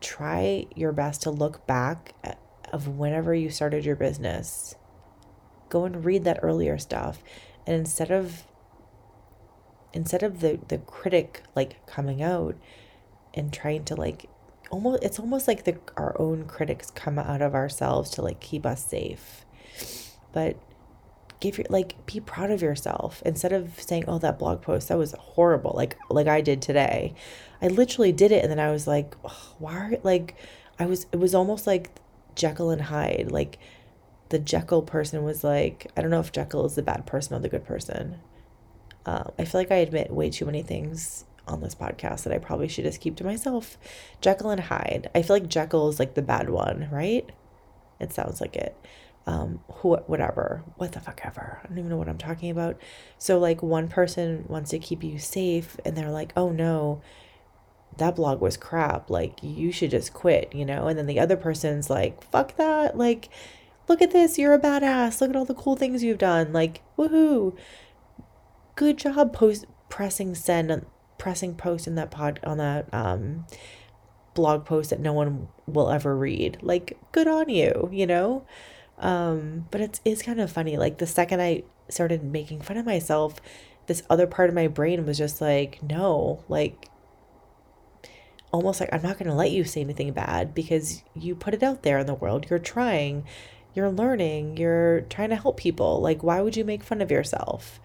try 0.00 0.66
your 0.74 0.92
best 0.92 1.22
to 1.22 1.30
look 1.30 1.66
back 1.66 2.14
at, 2.22 2.38
of 2.72 2.88
whenever 2.88 3.34
you 3.34 3.50
started 3.50 3.84
your 3.84 3.96
business. 3.96 4.74
Go 5.68 5.84
and 5.84 6.04
read 6.04 6.24
that 6.24 6.40
earlier 6.42 6.78
stuff. 6.78 7.22
And 7.66 7.76
instead 7.76 8.10
of 8.10 8.44
instead 9.92 10.22
of 10.22 10.40
the 10.40 10.58
the 10.68 10.78
critic 10.78 11.42
like 11.54 11.84
coming 11.86 12.22
out 12.22 12.56
and 13.34 13.52
trying 13.52 13.84
to 13.84 13.94
like 13.94 14.26
almost 14.70 15.02
it's 15.02 15.18
almost 15.18 15.48
like 15.48 15.64
the 15.64 15.76
our 15.96 16.18
own 16.20 16.44
critics 16.44 16.90
come 16.90 17.18
out 17.18 17.42
of 17.42 17.54
ourselves 17.54 18.10
to 18.10 18.22
like 18.22 18.40
keep 18.40 18.64
us 18.64 18.84
safe. 18.84 19.44
But 20.32 20.56
give 21.40 21.58
your 21.58 21.66
like 21.70 22.06
be 22.06 22.20
proud 22.20 22.50
of 22.50 22.62
yourself. 22.62 23.22
Instead 23.24 23.52
of 23.52 23.80
saying 23.80 24.04
oh 24.06 24.18
that 24.18 24.38
blog 24.38 24.62
post 24.62 24.88
that 24.88 24.98
was 24.98 25.12
horrible 25.18 25.72
like 25.74 25.96
like 26.08 26.26
i 26.28 26.40
did 26.40 26.62
today. 26.62 27.14
I 27.62 27.68
literally 27.68 28.12
did 28.12 28.32
it 28.32 28.42
and 28.42 28.50
then 28.50 28.58
i 28.58 28.70
was 28.70 28.86
like 28.86 29.14
why 29.58 29.98
like 30.02 30.34
i 30.78 30.86
was 30.86 31.06
it 31.12 31.18
was 31.18 31.34
almost 31.34 31.66
like 31.66 31.90
jekyll 32.34 32.70
and 32.70 32.80
hyde 32.80 33.30
like 33.30 33.58
the 34.30 34.38
jekyll 34.38 34.82
person 34.82 35.22
was 35.22 35.44
like 35.44 35.90
i 35.96 36.00
don't 36.00 36.10
know 36.10 36.20
if 36.20 36.32
jekyll 36.32 36.64
is 36.64 36.74
the 36.74 36.82
bad 36.82 37.04
person 37.06 37.36
or 37.36 37.40
the 37.40 37.48
good 37.48 37.64
person. 37.64 38.18
Uh, 39.06 39.24
i 39.38 39.44
feel 39.44 39.60
like 39.60 39.70
i 39.70 39.76
admit 39.76 40.10
way 40.10 40.30
too 40.30 40.44
many 40.46 40.62
things 40.62 41.24
on 41.46 41.60
this 41.60 41.74
podcast 41.74 42.22
that 42.22 42.32
i 42.32 42.38
probably 42.38 42.68
should 42.68 42.84
just 42.84 43.00
keep 43.00 43.16
to 43.16 43.24
myself. 43.24 43.76
Jekyll 44.20 44.50
and 44.50 44.60
hyde. 44.60 45.10
I 45.14 45.22
feel 45.22 45.36
like 45.36 45.48
jekyll 45.48 45.88
is 45.88 45.98
like 45.98 46.14
the 46.14 46.22
bad 46.22 46.48
one 46.50 46.88
right? 46.90 47.28
It 47.98 48.12
sounds 48.12 48.40
like 48.40 48.56
it. 48.56 48.76
Um 49.26 49.60
who 49.72 49.96
whatever. 49.96 50.62
What 50.76 50.92
the 50.92 51.00
fuck 51.00 51.20
ever. 51.24 51.60
I 51.62 51.68
don't 51.68 51.78
even 51.78 51.90
know 51.90 51.96
what 51.96 52.08
i'm 52.08 52.18
talking 52.18 52.50
about. 52.50 52.78
So 53.18 53.38
like 53.38 53.62
one 53.62 53.88
person 53.88 54.44
wants 54.48 54.70
to 54.70 54.78
keep 54.78 55.02
you 55.02 55.18
safe 55.18 55.76
and 55.84 55.96
they're 55.96 56.10
like 56.10 56.32
oh 56.36 56.50
no. 56.50 57.02
That 57.96 58.16
blog 58.16 58.40
was 58.40 58.56
crap. 58.56 59.10
Like 59.10 59.42
you 59.42 59.72
should 59.72 59.90
just 59.90 60.14
quit 60.14 60.54
you 60.54 60.64
know? 60.64 60.86
And 60.86 60.98
then 60.98 61.06
the 61.06 61.20
other 61.20 61.36
person's 61.36 61.90
like 61.90 62.22
fuck 62.30 62.56
that. 62.56 62.96
Like 62.96 63.28
look 63.90 64.00
at 64.00 64.12
this 64.12 64.38
you're 64.38 64.54
a 64.54 64.58
badass 64.58 65.20
look 65.20 65.30
at 65.30 65.36
all 65.36 65.44
the 65.44 65.54
cool 65.54 65.76
things 65.76 66.02
you've 66.02 66.18
done 66.18 66.52
like 66.52 66.82
woohoo 66.96 67.56
good 68.76 68.96
job 68.96 69.32
post 69.32 69.66
pressing 69.88 70.34
send 70.34 70.86
pressing 71.18 71.54
post 71.54 71.86
in 71.86 71.94
that 71.96 72.10
pod 72.10 72.40
on 72.44 72.56
that 72.56 72.92
um 72.94 73.44
blog 74.32 74.64
post 74.64 74.90
that 74.90 75.00
no 75.00 75.12
one 75.12 75.48
will 75.66 75.90
ever 75.90 76.16
read 76.16 76.56
like 76.62 76.96
good 77.12 77.28
on 77.28 77.48
you 77.48 77.88
you 77.92 78.06
know 78.06 78.46
um, 79.00 79.66
but 79.70 79.80
it's 79.80 80.00
it's 80.04 80.22
kind 80.22 80.40
of 80.40 80.52
funny. 80.52 80.76
Like 80.76 80.98
the 80.98 81.06
second 81.06 81.40
I 81.40 81.64
started 81.88 82.22
making 82.22 82.60
fun 82.60 82.76
of 82.76 82.86
myself, 82.86 83.40
this 83.86 84.02
other 84.08 84.26
part 84.26 84.50
of 84.50 84.54
my 84.54 84.68
brain 84.68 85.04
was 85.06 85.18
just 85.18 85.40
like, 85.40 85.82
no, 85.82 86.44
like 86.48 86.88
almost 88.52 88.78
like 88.80 88.90
I'm 88.92 89.02
not 89.02 89.18
going 89.18 89.28
to 89.28 89.34
let 89.34 89.50
you 89.50 89.64
say 89.64 89.80
anything 89.80 90.12
bad 90.12 90.54
because 90.54 91.02
you 91.14 91.34
put 91.34 91.54
it 91.54 91.62
out 91.62 91.82
there 91.82 91.98
in 91.98 92.06
the 92.06 92.14
world. 92.14 92.46
You're 92.50 92.58
trying, 92.58 93.24
you're 93.74 93.90
learning, 93.90 94.56
you're 94.56 95.02
trying 95.02 95.30
to 95.30 95.36
help 95.36 95.56
people. 95.56 96.00
Like 96.00 96.22
why 96.22 96.40
would 96.40 96.56
you 96.56 96.64
make 96.64 96.82
fun 96.82 97.00
of 97.00 97.10
yourself? 97.10 97.80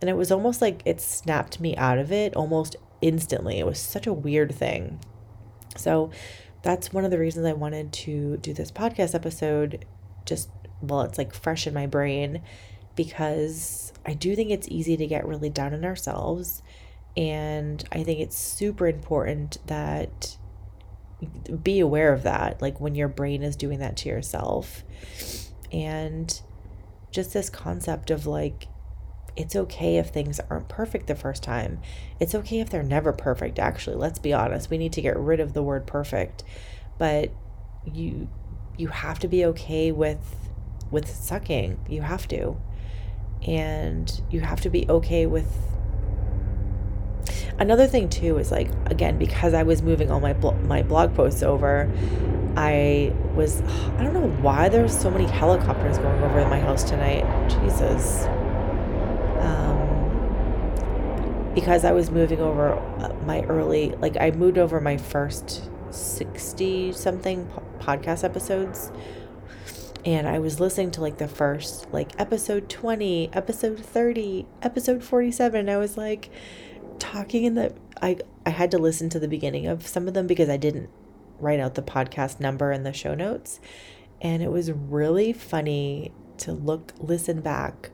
And 0.00 0.10
it 0.10 0.16
was 0.16 0.30
almost 0.30 0.60
like 0.60 0.82
it 0.84 1.00
snapped 1.00 1.60
me 1.60 1.76
out 1.76 1.98
of 1.98 2.12
it 2.12 2.34
almost 2.34 2.76
instantly. 3.00 3.58
It 3.58 3.66
was 3.66 3.78
such 3.78 4.06
a 4.06 4.12
weird 4.12 4.54
thing. 4.54 5.00
So 5.76 6.10
that's 6.62 6.92
one 6.92 7.04
of 7.04 7.10
the 7.10 7.18
reasons 7.18 7.46
I 7.46 7.52
wanted 7.52 7.92
to 7.92 8.38
do 8.38 8.52
this 8.54 8.70
podcast 8.70 9.14
episode 9.14 9.84
just 10.24 10.48
well 10.80 11.02
it's 11.02 11.18
like 11.18 11.34
fresh 11.34 11.66
in 11.66 11.74
my 11.74 11.86
brain 11.86 12.42
because 12.96 13.92
I 14.06 14.14
do 14.14 14.34
think 14.34 14.50
it's 14.50 14.68
easy 14.68 14.96
to 14.96 15.06
get 15.06 15.26
really 15.26 15.50
down 15.50 15.74
on 15.74 15.84
ourselves 15.84 16.62
and 17.16 17.84
I 17.92 18.02
think 18.02 18.20
it's 18.20 18.36
super 18.36 18.88
important 18.88 19.58
that 19.66 20.36
be 21.62 21.80
aware 21.80 22.12
of 22.12 22.22
that, 22.22 22.60
like 22.60 22.80
when 22.80 22.94
your 22.94 23.08
brain 23.08 23.42
is 23.42 23.56
doing 23.56 23.78
that 23.78 23.96
to 23.98 24.08
yourself. 24.08 24.82
And 25.72 26.40
just 27.10 27.32
this 27.32 27.50
concept 27.50 28.10
of 28.10 28.26
like, 28.26 28.68
it's 29.36 29.56
okay 29.56 29.96
if 29.96 30.08
things 30.08 30.40
aren't 30.48 30.68
perfect 30.68 31.06
the 31.06 31.14
first 31.14 31.42
time. 31.42 31.80
It's 32.20 32.34
okay 32.34 32.60
if 32.60 32.70
they're 32.70 32.82
never 32.82 33.12
perfect, 33.12 33.58
actually. 33.58 33.96
Let's 33.96 34.18
be 34.18 34.32
honest. 34.32 34.70
We 34.70 34.78
need 34.78 34.92
to 34.92 35.02
get 35.02 35.16
rid 35.18 35.40
of 35.40 35.54
the 35.54 35.62
word 35.62 35.86
perfect. 35.86 36.44
But 36.98 37.32
you 37.84 38.28
you 38.76 38.88
have 38.88 39.18
to 39.20 39.28
be 39.28 39.44
okay 39.46 39.92
with 39.92 40.50
with 40.90 41.08
sucking. 41.08 41.78
You 41.88 42.02
have 42.02 42.28
to. 42.28 42.56
And 43.46 44.20
you 44.30 44.40
have 44.40 44.60
to 44.62 44.70
be 44.70 44.86
okay 44.88 45.26
with 45.26 45.52
Another 47.58 47.86
thing 47.86 48.08
too 48.08 48.38
is 48.38 48.50
like 48.50 48.68
again 48.86 49.18
because 49.18 49.54
I 49.54 49.62
was 49.62 49.82
moving 49.82 50.10
all 50.10 50.20
my 50.20 50.32
blo- 50.32 50.58
my 50.62 50.82
blog 50.82 51.14
posts 51.14 51.42
over, 51.42 51.90
I 52.56 53.12
was 53.34 53.60
I 53.98 54.02
don't 54.02 54.14
know 54.14 54.28
why 54.42 54.68
there's 54.68 54.96
so 54.96 55.10
many 55.10 55.26
helicopters 55.26 55.98
going 55.98 56.22
over 56.22 56.48
my 56.48 56.60
house 56.60 56.82
tonight. 56.82 57.24
Jesus. 57.48 58.26
Um, 59.40 59.84
because 61.54 61.84
I 61.84 61.92
was 61.92 62.10
moving 62.10 62.40
over 62.40 62.72
uh, 62.72 63.14
my 63.24 63.42
early 63.42 63.90
like 64.00 64.16
I 64.18 64.30
moved 64.32 64.58
over 64.58 64.80
my 64.80 64.96
first 64.96 65.70
60 65.90 66.92
something 66.92 67.48
podcast 67.78 68.24
episodes 68.24 68.90
and 70.04 70.28
I 70.28 70.38
was 70.38 70.60
listening 70.60 70.90
to 70.92 71.00
like 71.00 71.18
the 71.18 71.28
first 71.28 71.92
like 71.92 72.10
episode 72.18 72.68
20, 72.68 73.30
episode 73.32 73.78
30, 73.78 74.46
episode 74.62 75.02
47 75.02 75.60
and 75.60 75.70
I 75.70 75.76
was 75.76 75.96
like 75.96 76.30
talking 77.04 77.44
in 77.44 77.54
the 77.54 77.74
I 78.00 78.18
I 78.46 78.50
had 78.50 78.70
to 78.72 78.78
listen 78.78 79.08
to 79.10 79.18
the 79.18 79.28
beginning 79.28 79.66
of 79.66 79.86
some 79.86 80.08
of 80.08 80.14
them 80.14 80.26
because 80.26 80.48
I 80.48 80.56
didn't 80.56 80.88
write 81.38 81.60
out 81.60 81.74
the 81.74 81.82
podcast 81.82 82.40
number 82.40 82.72
in 82.72 82.82
the 82.82 82.92
show 82.92 83.14
notes. 83.14 83.60
And 84.20 84.42
it 84.42 84.50
was 84.50 84.72
really 84.72 85.32
funny 85.32 86.12
to 86.38 86.52
look 86.52 86.92
listen 86.98 87.40
back 87.40 87.90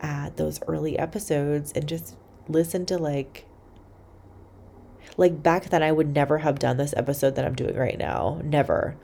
at 0.00 0.36
those 0.36 0.60
early 0.68 0.98
episodes 0.98 1.72
and 1.72 1.86
just 1.86 2.16
listen 2.48 2.86
to 2.86 2.98
like 2.98 3.46
like 5.16 5.42
back 5.42 5.70
then 5.70 5.82
I 5.82 5.92
would 5.92 6.14
never 6.14 6.38
have 6.38 6.58
done 6.58 6.76
this 6.76 6.94
episode 6.96 7.34
that 7.36 7.44
I'm 7.44 7.54
doing 7.54 7.76
right 7.76 7.98
now. 7.98 8.40
Never. 8.44 8.96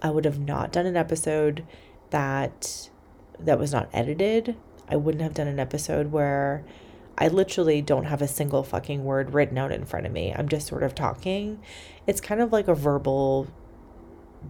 I 0.00 0.10
would 0.10 0.24
have 0.24 0.40
not 0.40 0.72
done 0.72 0.86
an 0.86 0.96
episode 0.96 1.64
that 2.10 2.90
that 3.38 3.58
was 3.58 3.72
not 3.72 3.88
edited. 3.92 4.56
I 4.88 4.96
wouldn't 4.96 5.22
have 5.22 5.34
done 5.34 5.48
an 5.48 5.60
episode 5.60 6.12
where 6.12 6.64
I 7.18 7.28
literally 7.28 7.82
don't 7.82 8.04
have 8.04 8.22
a 8.22 8.28
single 8.28 8.62
fucking 8.62 9.04
word 9.04 9.34
written 9.34 9.58
out 9.58 9.72
in 9.72 9.84
front 9.84 10.06
of 10.06 10.12
me. 10.12 10.34
I'm 10.34 10.48
just 10.48 10.66
sort 10.66 10.82
of 10.82 10.94
talking. 10.94 11.60
It's 12.06 12.20
kind 12.20 12.40
of 12.40 12.52
like 12.52 12.68
a 12.68 12.74
verbal 12.74 13.48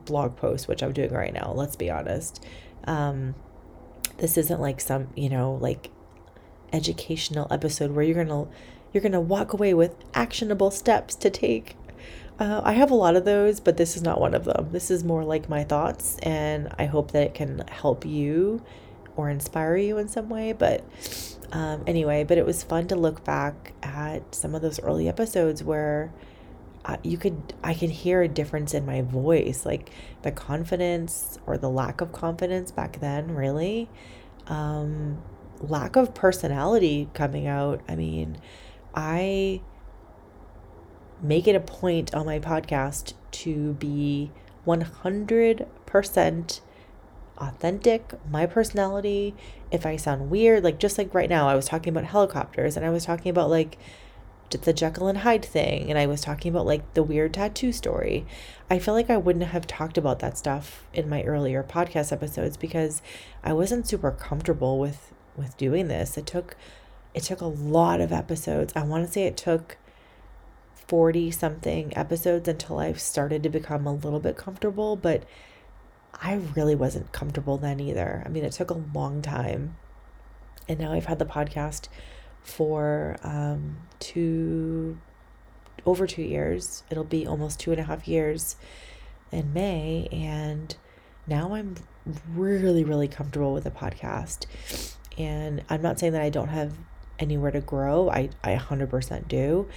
blog 0.04 0.36
post, 0.36 0.68
which 0.68 0.82
I'm 0.82 0.92
doing 0.92 1.12
right 1.12 1.34
now, 1.34 1.52
let's 1.54 1.76
be 1.76 1.90
honest. 1.90 2.44
Um, 2.84 3.34
this 4.18 4.38
isn't 4.38 4.60
like 4.60 4.80
some, 4.80 5.08
you 5.16 5.28
know, 5.28 5.58
like 5.60 5.90
educational 6.72 7.46
episode 7.50 7.90
where 7.90 8.04
you're 8.04 8.24
going 8.24 8.28
to 8.28 8.48
you're 8.92 9.02
going 9.02 9.12
to 9.12 9.20
walk 9.20 9.52
away 9.52 9.72
with 9.72 9.94
actionable 10.14 10.70
steps 10.70 11.14
to 11.14 11.30
take. 11.30 11.76
Uh, 12.38 12.60
I 12.62 12.72
have 12.72 12.90
a 12.90 12.94
lot 12.94 13.16
of 13.16 13.24
those, 13.24 13.58
but 13.58 13.76
this 13.76 13.96
is 13.96 14.02
not 14.02 14.20
one 14.20 14.34
of 14.34 14.44
them. 14.44 14.68
This 14.70 14.90
is 14.90 15.02
more 15.02 15.24
like 15.24 15.48
my 15.48 15.64
thoughts, 15.64 16.18
and 16.22 16.74
I 16.78 16.86
hope 16.86 17.12
that 17.12 17.22
it 17.22 17.34
can 17.34 17.64
help 17.68 18.04
you 18.04 18.62
or 19.16 19.30
inspire 19.30 19.76
you 19.76 19.96
in 19.96 20.08
some 20.08 20.28
way. 20.28 20.52
But 20.52 20.84
um, 21.52 21.84
anyway, 21.86 22.24
but 22.24 22.38
it 22.38 22.46
was 22.46 22.62
fun 22.62 22.88
to 22.88 22.96
look 22.96 23.24
back 23.24 23.74
at 23.82 24.34
some 24.34 24.54
of 24.54 24.62
those 24.62 24.80
early 24.80 25.08
episodes 25.08 25.62
where 25.62 26.12
uh, 26.84 26.96
you 27.04 27.16
could 27.16 27.54
I 27.62 27.74
can 27.74 27.90
hear 27.90 28.22
a 28.22 28.28
difference 28.28 28.74
in 28.74 28.84
my 28.84 29.02
voice, 29.02 29.64
like 29.64 29.90
the 30.22 30.32
confidence 30.32 31.38
or 31.46 31.56
the 31.56 31.70
lack 31.70 32.00
of 32.00 32.10
confidence 32.12 32.72
back 32.72 33.00
then. 33.00 33.34
Really, 33.34 33.88
um, 34.48 35.22
lack 35.60 35.94
of 35.94 36.14
personality 36.14 37.08
coming 37.14 37.46
out. 37.46 37.82
I 37.88 37.94
mean, 37.94 38.38
I 38.94 39.60
make 41.22 41.46
it 41.46 41.54
a 41.54 41.60
point 41.60 42.14
on 42.14 42.26
my 42.26 42.40
podcast 42.40 43.12
to 43.30 43.74
be 43.74 44.32
one 44.64 44.80
hundred 44.80 45.68
percent 45.86 46.62
authentic, 47.38 48.14
my 48.30 48.46
personality. 48.46 49.34
If 49.70 49.86
I 49.86 49.96
sound 49.96 50.30
weird, 50.30 50.64
like 50.64 50.78
just 50.78 50.98
like 50.98 51.14
right 51.14 51.30
now, 51.30 51.48
I 51.48 51.54
was 51.54 51.66
talking 51.66 51.90
about 51.90 52.10
helicopters 52.10 52.76
and 52.76 52.84
I 52.84 52.90
was 52.90 53.04
talking 53.04 53.30
about 53.30 53.50
like 53.50 53.78
the 54.50 54.72
Jekyll 54.72 55.08
and 55.08 55.18
Hyde 55.18 55.44
thing 55.44 55.88
and 55.88 55.98
I 55.98 56.06
was 56.06 56.20
talking 56.20 56.52
about 56.52 56.66
like 56.66 56.94
the 56.94 57.02
weird 57.02 57.34
tattoo 57.34 57.72
story. 57.72 58.26
I 58.68 58.78
feel 58.78 58.94
like 58.94 59.10
I 59.10 59.16
wouldn't 59.16 59.46
have 59.46 59.66
talked 59.66 59.96
about 59.96 60.18
that 60.18 60.36
stuff 60.36 60.84
in 60.92 61.08
my 61.08 61.22
earlier 61.22 61.62
podcast 61.62 62.12
episodes 62.12 62.56
because 62.56 63.02
I 63.42 63.52
wasn't 63.52 63.86
super 63.86 64.10
comfortable 64.10 64.78
with 64.78 65.12
with 65.36 65.56
doing 65.56 65.88
this. 65.88 66.18
It 66.18 66.26
took 66.26 66.56
it 67.14 67.22
took 67.22 67.40
a 67.40 67.46
lot 67.46 68.00
of 68.00 68.12
episodes. 68.12 68.72
I 68.76 68.82
want 68.82 69.06
to 69.06 69.12
say 69.12 69.24
it 69.24 69.36
took 69.36 69.76
40 70.86 71.30
something 71.30 71.96
episodes 71.96 72.48
until 72.48 72.78
I 72.78 72.92
started 72.94 73.42
to 73.42 73.48
become 73.48 73.86
a 73.86 73.92
little 73.94 74.20
bit 74.20 74.36
comfortable, 74.36 74.96
but 74.96 75.24
I 76.14 76.40
really 76.54 76.74
wasn't 76.74 77.12
comfortable 77.12 77.58
then 77.58 77.80
either. 77.80 78.22
I 78.24 78.28
mean, 78.28 78.44
it 78.44 78.52
took 78.52 78.70
a 78.70 78.82
long 78.94 79.22
time. 79.22 79.76
And 80.68 80.78
now 80.78 80.92
I've 80.92 81.06
had 81.06 81.18
the 81.18 81.24
podcast 81.24 81.88
for 82.40 83.16
um, 83.22 83.78
two, 83.98 84.98
over 85.84 86.06
two 86.06 86.22
years. 86.22 86.84
It'll 86.90 87.04
be 87.04 87.26
almost 87.26 87.58
two 87.58 87.72
and 87.72 87.80
a 87.80 87.84
half 87.84 88.06
years 88.06 88.56
in 89.30 89.52
May. 89.52 90.08
And 90.12 90.74
now 91.26 91.54
I'm 91.54 91.76
really, 92.28 92.84
really 92.84 93.08
comfortable 93.08 93.52
with 93.52 93.64
the 93.64 93.70
podcast. 93.70 94.46
And 95.18 95.64
I'm 95.68 95.82
not 95.82 95.98
saying 95.98 96.12
that 96.12 96.22
I 96.22 96.30
don't 96.30 96.48
have 96.48 96.74
anywhere 97.18 97.50
to 97.50 97.60
grow, 97.60 98.10
I, 98.10 98.30
I 98.42 98.56
100% 98.56 99.28
do. 99.28 99.68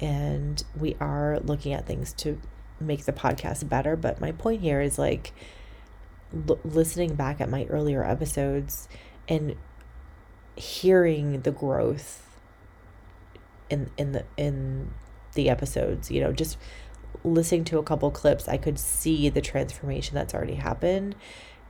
And 0.00 0.62
we 0.78 0.96
are 1.00 1.40
looking 1.40 1.72
at 1.72 1.86
things 1.86 2.12
to 2.14 2.40
make 2.80 3.04
the 3.04 3.12
podcast 3.12 3.68
better. 3.68 3.96
But 3.96 4.20
my 4.20 4.32
point 4.32 4.62
here 4.62 4.80
is 4.80 4.98
like, 4.98 5.32
l- 6.48 6.58
listening 6.64 7.14
back 7.14 7.40
at 7.40 7.48
my 7.48 7.64
earlier 7.66 8.04
episodes 8.04 8.88
and 9.28 9.56
hearing 10.56 11.42
the 11.42 11.50
growth 11.50 12.38
in 13.70 13.90
in 13.96 14.12
the 14.12 14.24
in 14.36 14.90
the 15.34 15.48
episodes 15.48 16.10
you 16.10 16.20
know 16.20 16.32
just 16.32 16.58
listening 17.24 17.64
to 17.64 17.78
a 17.78 17.82
couple 17.82 18.10
clips 18.10 18.48
i 18.48 18.56
could 18.56 18.78
see 18.78 19.28
the 19.28 19.40
transformation 19.40 20.14
that's 20.14 20.34
already 20.34 20.54
happened. 20.54 21.14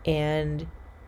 And 0.05 0.67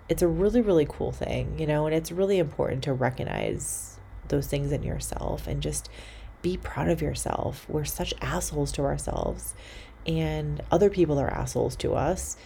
it's 0.09 0.23
a 0.23 0.29
really 0.29 0.61
really 0.61 0.87
cool 0.88 1.11
thing 1.11 1.59
you 1.59 1.67
know 1.67 1.87
and 1.87 1.95
it's 1.95 2.12
really 2.12 2.38
important 2.38 2.85
to 2.85 2.93
recognize 2.93 3.99
those 4.29 4.47
things 4.47 4.71
in 4.71 4.83
yourself 4.83 5.47
and 5.47 5.62
just 5.62 5.88
be 6.43 6.57
proud 6.59 6.88
of 6.88 7.01
yourself. 7.01 7.67
We're 7.69 7.85
such 7.87 8.12
assholes 8.21 8.71
to 8.73 8.83
ourselves 8.83 9.55
and 10.07 10.62
other 10.71 10.90
people 10.90 11.19
are 11.19 11.31
assholes 11.31 11.75
to 11.77 11.95
us 11.95 12.37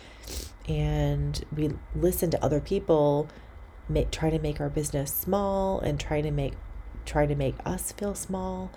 and 0.68 1.44
we 1.54 1.70
listen 1.94 2.30
to 2.30 2.44
other 2.44 2.60
people 2.60 3.28
make 3.88 4.10
try 4.10 4.30
to 4.30 4.38
make 4.38 4.60
our 4.60 4.68
business 4.68 5.12
small 5.12 5.80
and 5.80 5.98
try 5.98 6.20
to 6.20 6.30
make 6.30 6.54
try 7.04 7.24
to 7.26 7.34
make 7.34 7.54
us 7.64 7.92
feel 7.92 8.14
small. 8.14 8.70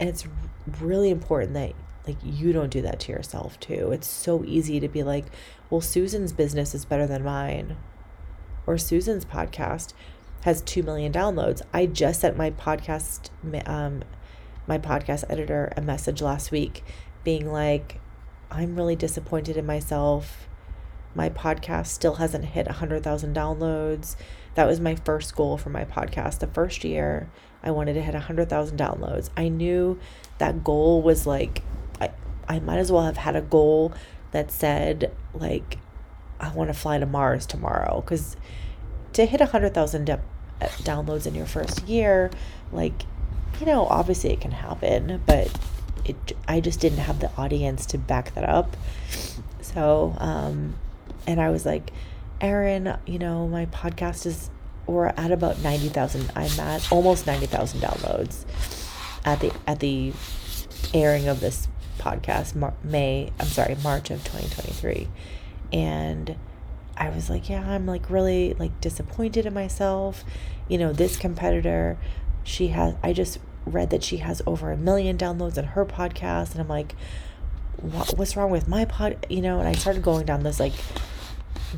And 0.00 0.08
it's 0.08 0.26
really 0.80 1.10
important 1.10 1.54
that 1.54 1.72
like 2.06 2.16
you 2.22 2.52
don't 2.52 2.70
do 2.70 2.82
that 2.82 3.00
to 3.00 3.12
yourself 3.12 3.58
too. 3.60 3.90
It's 3.92 4.06
so 4.06 4.44
easy 4.44 4.80
to 4.80 4.88
be 4.88 5.02
like 5.02 5.26
well 5.68 5.80
susan's 5.80 6.32
business 6.32 6.74
is 6.74 6.84
better 6.84 7.06
than 7.06 7.24
mine 7.24 7.76
or 8.66 8.78
susan's 8.78 9.24
podcast 9.24 9.92
has 10.42 10.62
2 10.62 10.82
million 10.82 11.12
downloads. 11.12 11.60
I 11.72 11.86
just 11.86 12.20
sent 12.20 12.36
my 12.36 12.50
podcast 12.50 13.30
um 13.66 14.02
my 14.66 14.78
podcast 14.78 15.24
editor 15.28 15.72
a 15.76 15.80
message 15.80 16.20
last 16.20 16.50
week 16.50 16.82
being 17.24 17.50
like 17.50 18.00
i'm 18.50 18.76
really 18.76 18.96
disappointed 18.96 19.56
in 19.56 19.66
myself 19.66 20.48
my 21.16 21.30
podcast 21.30 21.86
still 21.86 22.16
hasn't 22.16 22.44
hit 22.44 22.66
100,000 22.66 23.34
downloads. 23.34 24.16
That 24.54 24.66
was 24.66 24.80
my 24.80 24.96
first 24.96 25.34
goal 25.34 25.56
for 25.56 25.70
my 25.70 25.84
podcast. 25.84 26.40
The 26.40 26.46
first 26.46 26.84
year, 26.84 27.30
I 27.62 27.70
wanted 27.70 27.94
to 27.94 28.02
hit 28.02 28.12
100,000 28.12 28.78
downloads. 28.78 29.30
I 29.34 29.48
knew 29.48 29.98
that 30.36 30.62
goal 30.62 31.00
was 31.00 31.26
like, 31.26 31.62
I, 32.00 32.10
I 32.46 32.60
might 32.60 32.76
as 32.76 32.92
well 32.92 33.04
have 33.04 33.16
had 33.16 33.34
a 33.34 33.40
goal 33.40 33.94
that 34.32 34.52
said, 34.52 35.10
like, 35.32 35.78
I 36.38 36.52
want 36.52 36.68
to 36.68 36.74
fly 36.74 36.98
to 36.98 37.06
Mars 37.06 37.46
tomorrow. 37.46 38.02
Because 38.02 38.36
to 39.14 39.24
hit 39.24 39.40
100,000 39.40 40.04
de- 40.04 40.20
downloads 40.60 41.26
in 41.26 41.34
your 41.34 41.46
first 41.46 41.88
year, 41.88 42.30
like, 42.72 43.04
you 43.58 43.64
know, 43.64 43.86
obviously 43.86 44.34
it 44.34 44.42
can 44.42 44.50
happen, 44.50 45.22
but 45.24 45.50
it, 46.04 46.36
I 46.46 46.60
just 46.60 46.78
didn't 46.78 46.98
have 46.98 47.20
the 47.20 47.30
audience 47.38 47.86
to 47.86 47.98
back 47.98 48.34
that 48.34 48.46
up. 48.46 48.76
So, 49.62 50.14
um, 50.18 50.74
and 51.26 51.40
I 51.40 51.50
was 51.50 51.66
like, 51.66 51.92
Erin, 52.40 52.96
you 53.06 53.18
know, 53.18 53.48
my 53.48 53.66
podcast 53.66 54.26
is 54.26 54.50
we're 54.86 55.06
at 55.06 55.32
about 55.32 55.60
90,000. 55.62 56.30
I'm 56.36 56.60
at 56.60 56.92
almost 56.92 57.26
90,000 57.26 57.80
downloads 57.80 58.44
at 59.24 59.40
the 59.40 59.52
at 59.66 59.80
the 59.80 60.12
airing 60.94 61.26
of 61.28 61.40
this 61.40 61.68
podcast, 61.98 62.54
Mar- 62.54 62.74
May, 62.84 63.32
I'm 63.40 63.46
sorry, 63.46 63.76
March 63.82 64.10
of 64.10 64.22
2023. 64.24 65.08
And 65.72 66.36
I 66.96 67.10
was 67.10 67.28
like, 67.28 67.48
yeah, 67.48 67.68
I'm 67.68 67.86
like 67.86 68.08
really 68.08 68.54
like 68.54 68.80
disappointed 68.80 69.46
in 69.46 69.54
myself. 69.54 70.24
You 70.68 70.78
know, 70.78 70.92
this 70.92 71.16
competitor, 71.16 71.98
she 72.44 72.68
has, 72.68 72.94
I 73.02 73.12
just 73.12 73.38
read 73.64 73.90
that 73.90 74.04
she 74.04 74.18
has 74.18 74.40
over 74.46 74.70
a 74.70 74.76
million 74.76 75.18
downloads 75.18 75.58
on 75.58 75.64
her 75.64 75.84
podcast. 75.84 76.52
And 76.52 76.60
I'm 76.60 76.68
like, 76.68 76.94
what, 77.80 78.16
what's 78.16 78.36
wrong 78.36 78.50
with 78.50 78.68
my 78.68 78.84
pod? 78.84 79.26
You 79.28 79.42
know, 79.42 79.58
and 79.58 79.68
I 79.68 79.72
started 79.72 80.02
going 80.02 80.26
down 80.26 80.42
this 80.42 80.60
like 80.60 80.74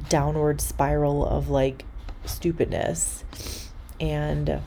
downward 0.09 0.61
spiral 0.61 1.27
of 1.27 1.49
like 1.49 1.85
stupidness. 2.25 3.25
And 4.01 4.61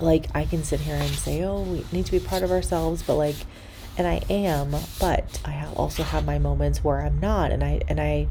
like, 0.00 0.26
I 0.34 0.44
can 0.44 0.64
sit 0.64 0.80
here 0.80 0.94
and 0.96 1.10
say, 1.10 1.42
oh, 1.42 1.62
we 1.62 1.84
need 1.92 2.06
to 2.06 2.12
be 2.12 2.20
proud 2.20 2.42
of 2.42 2.50
ourselves, 2.50 3.02
but 3.02 3.16
like, 3.16 3.36
and 3.98 4.06
I 4.06 4.22
am, 4.30 4.74
but 4.98 5.40
I 5.44 5.50
have 5.50 5.74
also 5.74 6.02
have 6.02 6.24
my 6.24 6.38
moments 6.38 6.82
where 6.82 7.02
I'm 7.02 7.20
not, 7.20 7.50
and 7.50 7.62
I 7.62 7.80
and 7.88 8.00
I 8.00 8.28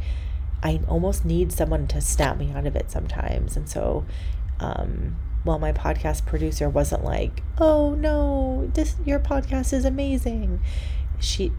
I 0.64 0.80
almost 0.88 1.26
need 1.26 1.52
someone 1.52 1.86
to 1.88 2.02
snap 2.02 2.38
me 2.38 2.52
out 2.52 2.66
of 2.66 2.76
it 2.76 2.90
sometimes. 2.90 3.56
And 3.56 3.70
so, 3.70 4.06
um, 4.60 5.18
while 5.44 5.60
my 5.60 5.72
podcast 5.72 6.26
producer 6.26 6.70
wasn't 6.70 7.04
like, 7.04 7.44
"Oh 7.60 7.94
no, 7.94 8.72
this 8.74 8.96
your 9.06 9.20
podcast 9.20 9.74
is 9.74 9.86
amazing," 9.86 10.60
she 11.20 11.52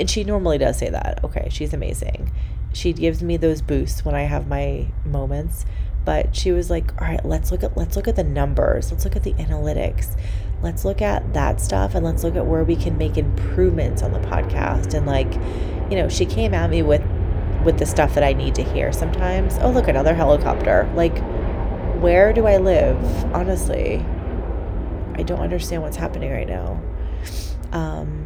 and 0.00 0.10
she 0.10 0.24
normally 0.24 0.58
does 0.58 0.78
say 0.78 0.90
that. 0.90 1.22
Okay, 1.22 1.48
she's 1.50 1.72
amazing. 1.72 2.32
She 2.72 2.92
gives 2.92 3.22
me 3.22 3.36
those 3.36 3.62
boosts 3.62 4.04
when 4.04 4.14
I 4.14 4.22
have 4.22 4.48
my 4.48 4.88
moments. 5.04 5.64
But 6.02 6.34
she 6.34 6.50
was 6.50 6.70
like, 6.70 6.90
"All 7.00 7.06
right, 7.06 7.24
let's 7.24 7.52
look 7.52 7.62
at 7.62 7.76
let's 7.76 7.94
look 7.94 8.08
at 8.08 8.16
the 8.16 8.24
numbers. 8.24 8.90
Let's 8.90 9.04
look 9.04 9.16
at 9.16 9.22
the 9.22 9.34
analytics 9.34 10.16
let's 10.62 10.84
look 10.84 11.00
at 11.00 11.32
that 11.32 11.60
stuff 11.60 11.94
and 11.94 12.04
let's 12.04 12.22
look 12.22 12.36
at 12.36 12.46
where 12.46 12.64
we 12.64 12.76
can 12.76 12.98
make 12.98 13.16
improvements 13.16 14.02
on 14.02 14.12
the 14.12 14.18
podcast 14.20 14.94
and 14.94 15.06
like 15.06 15.32
you 15.90 15.96
know 15.96 16.08
she 16.08 16.26
came 16.26 16.52
at 16.52 16.68
me 16.68 16.82
with 16.82 17.02
with 17.64 17.78
the 17.78 17.86
stuff 17.86 18.14
that 18.14 18.22
i 18.22 18.32
need 18.32 18.54
to 18.54 18.62
hear 18.62 18.92
sometimes 18.92 19.56
oh 19.60 19.70
look 19.70 19.88
another 19.88 20.14
helicopter 20.14 20.90
like 20.94 21.16
where 22.00 22.32
do 22.32 22.46
i 22.46 22.56
live 22.56 22.98
honestly 23.34 24.04
i 25.14 25.22
don't 25.22 25.40
understand 25.40 25.82
what's 25.82 25.96
happening 25.96 26.30
right 26.30 26.48
now 26.48 26.80
um 27.72 28.19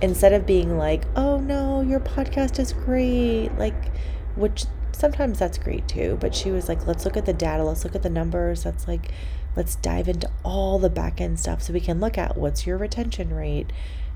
instead 0.00 0.32
of 0.32 0.46
being 0.46 0.78
like 0.78 1.04
oh 1.16 1.38
no 1.38 1.80
your 1.80 2.00
podcast 2.00 2.58
is 2.58 2.72
great 2.72 3.50
like 3.58 3.94
which 4.36 4.64
sometimes 4.92 5.38
that's 5.38 5.58
great 5.58 5.86
too 5.88 6.16
but 6.20 6.34
she 6.34 6.50
was 6.50 6.68
like 6.68 6.86
let's 6.86 7.04
look 7.04 7.16
at 7.16 7.26
the 7.26 7.32
data 7.32 7.62
let's 7.62 7.84
look 7.84 7.94
at 7.94 8.02
the 8.02 8.10
numbers 8.10 8.62
that's 8.62 8.86
like 8.86 9.12
Let's 9.58 9.74
dive 9.74 10.08
into 10.08 10.30
all 10.44 10.78
the 10.78 10.88
back 10.88 11.20
end 11.20 11.40
stuff 11.40 11.62
so 11.62 11.72
we 11.72 11.80
can 11.80 11.98
look 11.98 12.16
at 12.16 12.36
what's 12.36 12.64
your 12.64 12.78
retention 12.78 13.34
rate. 13.34 13.72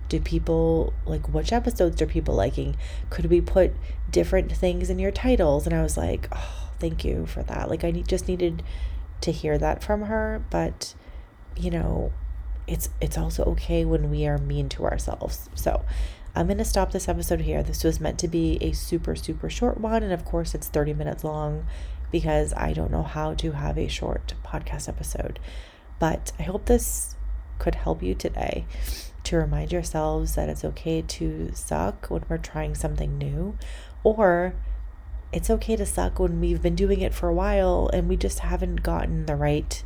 Do 0.08 0.20
people 0.20 0.92
like 1.04 1.28
which 1.28 1.52
episodes 1.52 2.00
are 2.00 2.06
people 2.06 2.36
liking? 2.36 2.76
Could 3.10 3.26
we 3.26 3.40
put 3.40 3.72
different 4.08 4.52
things 4.52 4.88
in 4.88 5.00
your 5.00 5.10
titles? 5.10 5.66
And 5.66 5.74
I 5.74 5.82
was 5.82 5.96
like, 5.96 6.28
oh, 6.30 6.70
thank 6.78 7.04
you 7.04 7.26
for 7.26 7.42
that. 7.42 7.68
Like 7.68 7.82
I 7.82 7.90
just 7.90 8.28
needed 8.28 8.62
to 9.22 9.32
hear 9.32 9.58
that 9.58 9.82
from 9.82 10.02
her, 10.02 10.44
but 10.48 10.94
you 11.56 11.72
know, 11.72 12.12
it's 12.66 12.88
it's 13.00 13.18
also 13.18 13.44
okay 13.44 13.84
when 13.84 14.10
we 14.10 14.26
are 14.26 14.38
mean 14.38 14.68
to 14.70 14.84
ourselves. 14.84 15.48
So, 15.54 15.84
I'm 16.34 16.46
going 16.46 16.58
to 16.58 16.64
stop 16.64 16.92
this 16.92 17.08
episode 17.08 17.42
here. 17.42 17.62
This 17.62 17.84
was 17.84 18.00
meant 18.00 18.18
to 18.20 18.28
be 18.28 18.58
a 18.60 18.72
super 18.72 19.16
super 19.16 19.50
short 19.50 19.78
one 19.78 20.02
and 20.02 20.12
of 20.12 20.24
course 20.24 20.54
it's 20.54 20.68
30 20.68 20.94
minutes 20.94 21.24
long 21.24 21.66
because 22.10 22.52
I 22.54 22.72
don't 22.72 22.92
know 22.92 23.02
how 23.02 23.34
to 23.34 23.52
have 23.52 23.78
a 23.78 23.88
short 23.88 24.34
podcast 24.44 24.88
episode. 24.88 25.40
But 25.98 26.32
I 26.38 26.42
hope 26.42 26.66
this 26.66 27.16
could 27.58 27.74
help 27.74 28.02
you 28.02 28.14
today 28.14 28.66
to 29.24 29.36
remind 29.36 29.72
yourselves 29.72 30.34
that 30.34 30.48
it's 30.48 30.64
okay 30.64 31.02
to 31.02 31.50
suck 31.54 32.06
when 32.08 32.24
we're 32.28 32.38
trying 32.38 32.74
something 32.74 33.18
new, 33.18 33.56
or 34.04 34.54
it's 35.32 35.48
okay 35.48 35.76
to 35.76 35.86
suck 35.86 36.18
when 36.18 36.40
we've 36.40 36.60
been 36.60 36.74
doing 36.74 37.00
it 37.00 37.14
for 37.14 37.28
a 37.28 37.34
while 37.34 37.88
and 37.92 38.08
we 38.08 38.16
just 38.16 38.40
haven't 38.40 38.82
gotten 38.82 39.26
the 39.26 39.36
right 39.36 39.82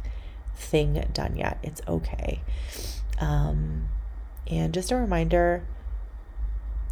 thing 0.56 1.04
done 1.12 1.36
yet. 1.36 1.58
It's 1.62 1.80
okay. 1.86 2.42
Um, 3.20 3.88
and 4.46 4.74
just 4.74 4.90
a 4.90 4.96
reminder 4.96 5.66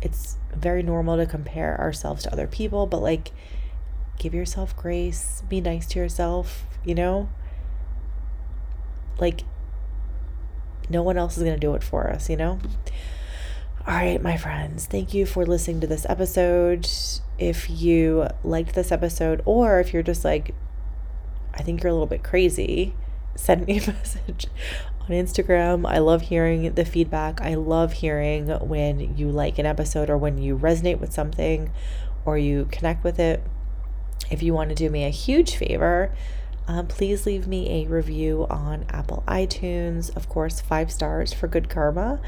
it's 0.04 0.36
very 0.54 0.82
normal 0.82 1.16
to 1.16 1.26
compare 1.26 1.80
ourselves 1.80 2.24
to 2.24 2.32
other 2.32 2.46
people, 2.46 2.86
but 2.86 3.00
like, 3.00 3.32
give 4.18 4.34
yourself 4.34 4.76
grace, 4.76 5.42
be 5.48 5.60
nice 5.60 5.86
to 5.88 5.98
yourself, 5.98 6.64
you 6.84 6.94
know? 6.94 7.28
Like, 9.18 9.42
no 10.90 11.02
one 11.02 11.16
else 11.16 11.36
is 11.36 11.42
going 11.42 11.54
to 11.54 11.60
do 11.60 11.74
it 11.74 11.82
for 11.82 12.10
us, 12.10 12.28
you 12.28 12.36
know? 12.36 12.58
All 13.86 13.94
right, 13.94 14.20
my 14.20 14.36
friends, 14.36 14.86
thank 14.86 15.14
you 15.14 15.26
for 15.26 15.44
listening 15.44 15.80
to 15.80 15.86
this 15.86 16.06
episode. 16.08 16.88
If 17.38 17.68
you 17.68 18.28
liked 18.42 18.74
this 18.74 18.92
episode, 18.92 19.42
or 19.44 19.80
if 19.80 19.92
you're 19.92 20.02
just 20.02 20.24
like, 20.24 20.54
I 21.52 21.62
think 21.62 21.82
you're 21.82 21.90
a 21.90 21.92
little 21.92 22.06
bit 22.06 22.22
crazy, 22.22 22.94
send 23.36 23.66
me 23.66 23.78
a 23.78 23.86
message 23.92 24.46
on 25.00 25.08
Instagram. 25.08 25.88
I 25.88 25.98
love 25.98 26.22
hearing 26.22 26.74
the 26.74 26.84
feedback. 26.84 27.40
I 27.40 27.54
love 27.54 27.94
hearing 27.94 28.48
when 28.48 29.16
you 29.16 29.30
like 29.30 29.58
an 29.58 29.66
episode 29.66 30.10
or 30.10 30.16
when 30.16 30.38
you 30.38 30.56
resonate 30.56 30.98
with 30.98 31.12
something 31.12 31.70
or 32.24 32.38
you 32.38 32.68
connect 32.70 33.04
with 33.04 33.18
it. 33.18 33.42
If 34.30 34.42
you 34.42 34.54
want 34.54 34.70
to 34.70 34.74
do 34.74 34.88
me 34.88 35.04
a 35.04 35.10
huge 35.10 35.56
favor, 35.56 36.14
um, 36.66 36.86
please 36.86 37.26
leave 37.26 37.46
me 37.46 37.84
a 37.84 37.88
review 37.88 38.46
on 38.48 38.86
Apple 38.88 39.22
iTunes. 39.28 40.14
Of 40.16 40.28
course, 40.28 40.60
five 40.60 40.90
stars 40.90 41.32
for 41.32 41.46
good 41.46 41.68
karma. 41.68 42.20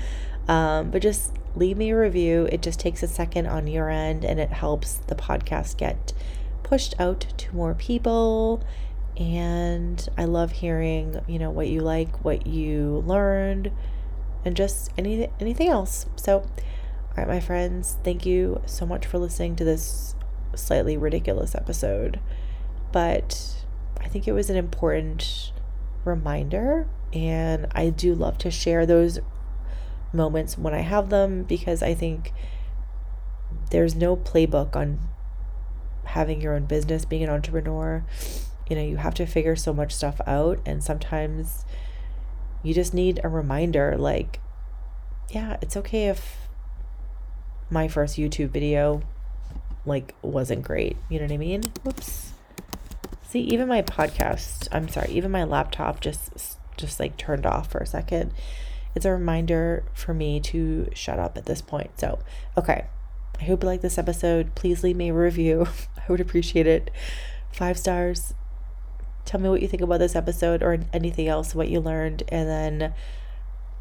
Um, 0.46 0.90
but 0.90 1.02
just 1.02 1.32
leave 1.54 1.78
me 1.78 1.90
a 1.90 1.98
review. 1.98 2.48
It 2.52 2.62
just 2.62 2.78
takes 2.78 3.02
a 3.02 3.08
second 3.08 3.46
on 3.46 3.66
your 3.66 3.88
end 3.88 4.24
and 4.24 4.38
it 4.38 4.50
helps 4.50 4.96
the 5.06 5.14
podcast 5.14 5.78
get 5.78 6.12
pushed 6.62 6.94
out 7.00 7.20
to 7.38 7.54
more 7.54 7.74
people. 7.74 8.62
And 9.16 10.06
I 10.18 10.24
love 10.24 10.52
hearing, 10.52 11.20
you 11.26 11.38
know, 11.38 11.50
what 11.50 11.68
you 11.68 11.80
like, 11.80 12.24
what 12.24 12.46
you 12.46 13.02
learned, 13.06 13.72
and 14.44 14.56
just 14.56 14.90
any 14.98 15.28
anything 15.40 15.68
else. 15.68 16.06
So, 16.16 16.40
all 16.40 16.48
right, 17.16 17.26
my 17.26 17.40
friends, 17.40 17.96
thank 18.04 18.26
you 18.26 18.60
so 18.66 18.84
much 18.84 19.06
for 19.06 19.18
listening 19.18 19.56
to 19.56 19.64
this 19.64 20.14
slightly 20.54 20.96
ridiculous 20.96 21.54
episode, 21.54 22.20
but 22.92 23.56
I 24.00 24.08
think 24.08 24.28
it 24.28 24.32
was 24.32 24.50
an 24.50 24.56
important 24.56 25.52
reminder. 26.04 26.86
And 27.12 27.66
I 27.72 27.90
do 27.90 28.14
love 28.14 28.36
to 28.38 28.50
share 28.50 28.84
those 28.84 29.20
moments 30.12 30.58
when 30.58 30.74
I 30.74 30.80
have 30.80 31.08
them 31.08 31.44
because 31.44 31.82
I 31.82 31.94
think 31.94 32.32
there's 33.70 33.94
no 33.94 34.16
playbook 34.16 34.76
on 34.76 34.98
having 36.04 36.40
your 36.40 36.54
own 36.54 36.66
business, 36.66 37.04
being 37.04 37.22
an 37.22 37.30
entrepreneur. 37.30 38.04
You 38.68 38.76
know, 38.76 38.82
you 38.82 38.96
have 38.96 39.14
to 39.14 39.26
figure 39.26 39.56
so 39.56 39.72
much 39.72 39.92
stuff 39.92 40.20
out, 40.26 40.58
and 40.66 40.82
sometimes 40.82 41.64
you 42.62 42.74
just 42.74 42.92
need 42.92 43.20
a 43.22 43.28
reminder 43.28 43.96
like, 43.96 44.40
yeah, 45.30 45.56
it's 45.60 45.76
okay 45.76 46.08
if 46.08 46.48
my 47.70 47.88
first 47.88 48.16
YouTube 48.16 48.50
video 48.50 49.02
like 49.84 50.14
wasn't 50.22 50.62
great. 50.62 50.96
You 51.08 51.18
know 51.18 51.26
what 51.26 51.32
I 51.32 51.38
mean? 51.38 51.62
Whoops. 51.84 52.32
See, 53.22 53.40
even 53.40 53.68
my 53.68 53.82
podcast, 53.82 54.68
I'm 54.72 54.88
sorry, 54.88 55.12
even 55.12 55.30
my 55.30 55.44
laptop 55.44 56.00
just 56.00 56.58
just 56.76 57.00
like 57.00 57.16
turned 57.16 57.46
off 57.46 57.70
for 57.70 57.78
a 57.78 57.86
second. 57.86 58.32
It's 58.94 59.04
a 59.04 59.12
reminder 59.12 59.84
for 59.92 60.14
me 60.14 60.40
to 60.40 60.88
shut 60.94 61.18
up 61.18 61.36
at 61.36 61.46
this 61.46 61.60
point. 61.60 61.98
So, 62.00 62.18
okay. 62.56 62.86
I 63.38 63.44
hope 63.44 63.62
you 63.62 63.68
like 63.68 63.82
this 63.82 63.98
episode. 63.98 64.54
Please 64.54 64.82
leave 64.82 64.96
me 64.96 65.10
a 65.10 65.14
review. 65.14 65.66
I 65.96 66.10
would 66.10 66.20
appreciate 66.20 66.66
it. 66.66 66.90
Five 67.52 67.78
stars. 67.78 68.32
Tell 69.26 69.40
me 69.40 69.48
what 69.48 69.60
you 69.60 69.68
think 69.68 69.82
about 69.82 69.98
this 69.98 70.16
episode 70.16 70.62
or 70.62 70.78
anything 70.92 71.28
else, 71.28 71.54
what 71.54 71.68
you 71.68 71.80
learned. 71.80 72.22
And 72.28 72.48
then 72.48 72.94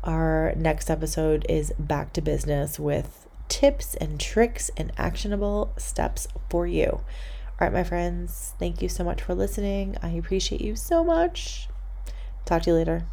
our 0.04 0.54
next 0.58 0.90
episode 0.90 1.46
is 1.48 1.72
back 1.80 2.12
to 2.14 2.22
business 2.22 2.80
with 2.80 3.28
tips 3.48 3.96
and 3.96 4.20
tricks 4.20 4.70
and 4.76 4.92
actionable 4.98 5.72
steps 5.78 6.28
for 6.50 6.68
you. 6.68 6.86
All 6.88 7.62
right, 7.62 7.74
my 7.74 7.84
friends, 7.84 8.54
thank 8.60 8.82
you 8.82 8.90
so 8.90 9.04
much 9.04 9.22
for 9.22 9.34
listening. 9.34 9.96
I 10.02 10.10
appreciate 10.10 10.62
you 10.62 10.76
so 10.76 11.04
much. 11.04 11.70
Talk 12.44 12.64
to 12.64 12.72
you 12.72 12.76
later. 12.76 13.06